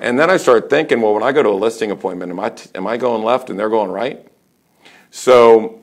And 0.00 0.18
then 0.18 0.30
I 0.30 0.36
started 0.36 0.70
thinking, 0.70 1.00
well, 1.00 1.12
when 1.12 1.22
I 1.22 1.32
go 1.32 1.42
to 1.42 1.50
a 1.50 1.50
listing 1.50 1.90
appointment, 1.90 2.30
am 2.30 2.40
I, 2.40 2.50
t- 2.50 2.70
am 2.74 2.86
I 2.86 2.96
going 2.96 3.22
left 3.22 3.50
and 3.50 3.58
they're 3.58 3.68
going 3.68 3.90
right? 3.90 4.26
So 5.10 5.80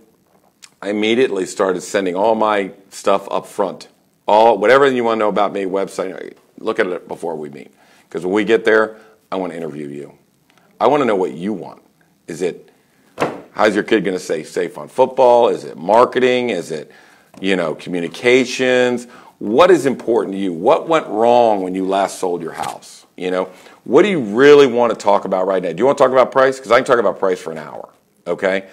I 0.81 0.89
immediately 0.89 1.45
started 1.45 1.81
sending 1.81 2.15
all 2.15 2.33
my 2.33 2.71
stuff 2.89 3.27
up 3.29 3.45
front. 3.45 3.89
All 4.31 4.57
whatever 4.57 4.89
you 4.89 5.03
want 5.03 5.17
to 5.17 5.19
know 5.19 5.29
about 5.29 5.51
me, 5.51 5.65
website, 5.65 6.35
look 6.57 6.79
at 6.79 6.87
it 6.87 7.07
before 7.07 7.35
we 7.35 7.49
meet. 7.49 7.73
Because 8.07 8.25
when 8.25 8.33
we 8.33 8.45
get 8.45 8.63
there, 8.63 8.97
I 9.31 9.35
want 9.35 9.51
to 9.51 9.57
interview 9.57 9.87
you. 9.87 10.17
I 10.79 10.87
want 10.87 11.01
to 11.01 11.05
know 11.05 11.15
what 11.15 11.33
you 11.33 11.53
want. 11.53 11.83
Is 12.27 12.41
it 12.41 12.71
how's 13.51 13.75
your 13.75 13.83
kid 13.83 14.03
going 14.03 14.15
to 14.17 14.23
stay 14.23 14.43
safe 14.43 14.77
on 14.77 14.87
football? 14.87 15.49
Is 15.49 15.65
it 15.65 15.77
marketing? 15.77 16.49
Is 16.49 16.71
it 16.71 16.91
you 17.39 17.55
know 17.55 17.75
communications? 17.75 19.07
what 19.41 19.71
is 19.71 19.87
important 19.87 20.35
to 20.35 20.39
you? 20.39 20.53
What 20.53 20.87
went 20.87 21.07
wrong 21.07 21.63
when 21.63 21.73
you 21.73 21.83
last 21.83 22.19
sold 22.19 22.43
your 22.43 22.51
house? 22.51 23.07
You 23.17 23.31
know, 23.31 23.45
what 23.85 24.03
do 24.03 24.09
you 24.09 24.19
really 24.19 24.67
want 24.67 24.93
to 24.93 24.95
talk 24.95 25.25
about 25.25 25.47
right 25.47 25.63
now? 25.63 25.73
Do 25.73 25.79
you 25.79 25.85
want 25.87 25.97
to 25.97 26.03
talk 26.03 26.11
about 26.11 26.31
price? 26.31 26.57
Because 26.57 26.71
I 26.71 26.77
can 26.77 26.85
talk 26.85 26.99
about 26.99 27.17
price 27.17 27.41
for 27.41 27.51
an 27.51 27.57
hour. 27.57 27.89
Okay. 28.27 28.67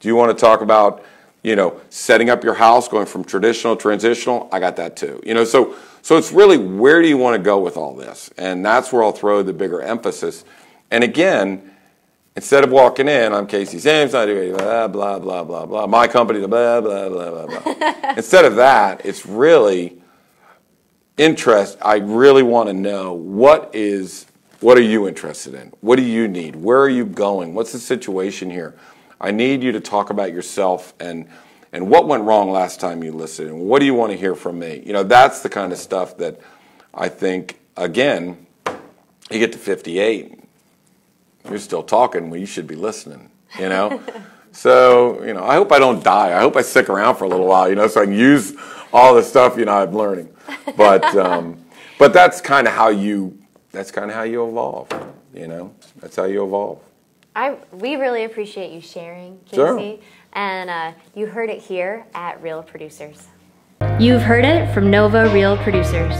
Do 0.00 0.08
you 0.08 0.16
want 0.16 0.36
to 0.36 0.40
talk 0.40 0.62
about, 0.62 1.04
you 1.44 1.54
know, 1.54 1.80
setting 1.90 2.30
up 2.30 2.42
your 2.42 2.54
house, 2.54 2.88
going 2.88 3.06
from 3.06 3.22
traditional 3.22 3.76
to 3.76 3.82
transitional? 3.82 4.48
I 4.50 4.58
got 4.58 4.74
that 4.76 4.96
too. 4.96 5.22
You 5.24 5.34
know, 5.34 5.44
so 5.44 5.76
so 6.02 6.16
it's 6.16 6.32
really 6.32 6.58
where 6.58 7.00
do 7.00 7.08
you 7.08 7.16
want 7.16 7.36
to 7.36 7.42
go 7.42 7.60
with 7.60 7.76
all 7.76 7.94
this? 7.94 8.30
And 8.36 8.64
that's 8.66 8.92
where 8.92 9.04
I'll 9.04 9.12
throw 9.12 9.42
the 9.42 9.52
bigger 9.52 9.80
emphasis. 9.80 10.44
And 10.90 11.04
again, 11.04 11.70
instead 12.34 12.64
of 12.64 12.70
walking 12.70 13.06
in, 13.06 13.32
I'm 13.32 13.46
Casey 13.46 13.78
James, 13.78 14.14
I 14.14 14.26
do 14.26 14.56
blah 14.56 14.88
blah 14.88 15.18
blah 15.20 15.44
blah 15.44 15.66
blah. 15.66 15.86
My 15.86 16.08
company, 16.08 16.40
blah 16.40 16.80
blah 16.80 17.08
blah 17.08 17.30
blah 17.30 17.46
blah. 17.46 17.94
instead 18.16 18.44
of 18.44 18.56
that, 18.56 19.04
it's 19.06 19.24
really 19.24 20.00
interest, 21.16 21.78
I 21.80 21.96
really 21.96 22.42
want 22.42 22.68
to 22.68 22.72
know 22.72 23.12
what 23.12 23.70
is 23.74 24.26
what 24.60 24.78
are 24.78 24.82
you 24.82 25.06
interested 25.06 25.52
in? 25.54 25.72
What 25.82 25.96
do 25.96 26.02
you 26.02 26.26
need? 26.26 26.56
Where 26.56 26.80
are 26.80 26.88
you 26.88 27.04
going? 27.04 27.54
What's 27.54 27.72
the 27.72 27.78
situation 27.78 28.50
here? 28.50 28.74
I 29.20 29.30
need 29.30 29.62
you 29.62 29.72
to 29.72 29.80
talk 29.80 30.10
about 30.10 30.32
yourself 30.32 30.94
and 31.00 31.28
and 31.72 31.90
what 31.90 32.06
went 32.06 32.22
wrong 32.22 32.50
last 32.50 32.78
time 32.78 33.02
you 33.02 33.10
listened 33.10 33.48
and 33.48 33.60
what 33.60 33.80
do 33.80 33.86
you 33.86 33.94
want 33.94 34.12
to 34.12 34.18
hear 34.18 34.34
from 34.36 34.58
me? 34.60 34.82
You 34.86 34.92
know, 34.92 35.02
that's 35.02 35.40
the 35.40 35.48
kind 35.48 35.72
of 35.72 35.78
stuff 35.78 36.16
that 36.18 36.40
I 36.92 37.08
think 37.08 37.58
again, 37.76 38.46
you 39.30 39.40
get 39.40 39.52
to 39.52 39.58
58, 39.58 40.38
you're 41.48 41.58
still 41.58 41.82
talking 41.82 42.30
when 42.30 42.38
you 42.38 42.46
should 42.46 42.68
be 42.68 42.76
listening, 42.76 43.28
you 43.58 43.68
know? 43.68 44.00
so, 44.52 45.20
you 45.24 45.34
know, 45.34 45.42
I 45.42 45.56
hope 45.56 45.72
I 45.72 45.80
don't 45.80 46.04
die. 46.04 46.36
I 46.36 46.40
hope 46.40 46.56
I 46.56 46.62
stick 46.62 46.88
around 46.88 47.16
for 47.16 47.24
a 47.24 47.28
little 47.28 47.46
while, 47.46 47.68
you 47.68 47.74
know, 47.74 47.88
so 47.88 48.02
I 48.02 48.04
can 48.04 48.14
use 48.14 48.54
all 48.92 49.16
the 49.16 49.22
stuff, 49.24 49.58
you 49.58 49.64
know, 49.64 49.72
I'm 49.72 49.92
learning 49.92 50.34
but 50.76 51.04
um, 51.16 51.64
but 51.98 52.12
that's 52.12 52.40
kind 52.40 52.66
of 52.66 52.74
how 52.74 52.88
you 52.88 53.38
that's 53.72 53.90
kind 53.90 54.10
of 54.10 54.16
how 54.16 54.22
you 54.22 54.46
evolve. 54.46 54.88
You 55.32 55.48
know, 55.48 55.74
that's 56.00 56.16
how 56.16 56.24
you 56.24 56.44
evolve. 56.44 56.80
I 57.36 57.56
we 57.72 57.96
really 57.96 58.24
appreciate 58.24 58.72
you 58.72 58.80
sharing, 58.80 59.40
Casey, 59.46 59.56
sure. 59.56 59.98
and 60.32 60.70
uh, 60.70 60.92
you 61.14 61.26
heard 61.26 61.50
it 61.50 61.60
here 61.60 62.06
at 62.14 62.40
Real 62.42 62.62
Producers. 62.62 63.26
You've 63.98 64.22
heard 64.22 64.44
it 64.44 64.72
from 64.72 64.90
Nova 64.90 65.28
Real 65.32 65.56
Producers. 65.56 66.14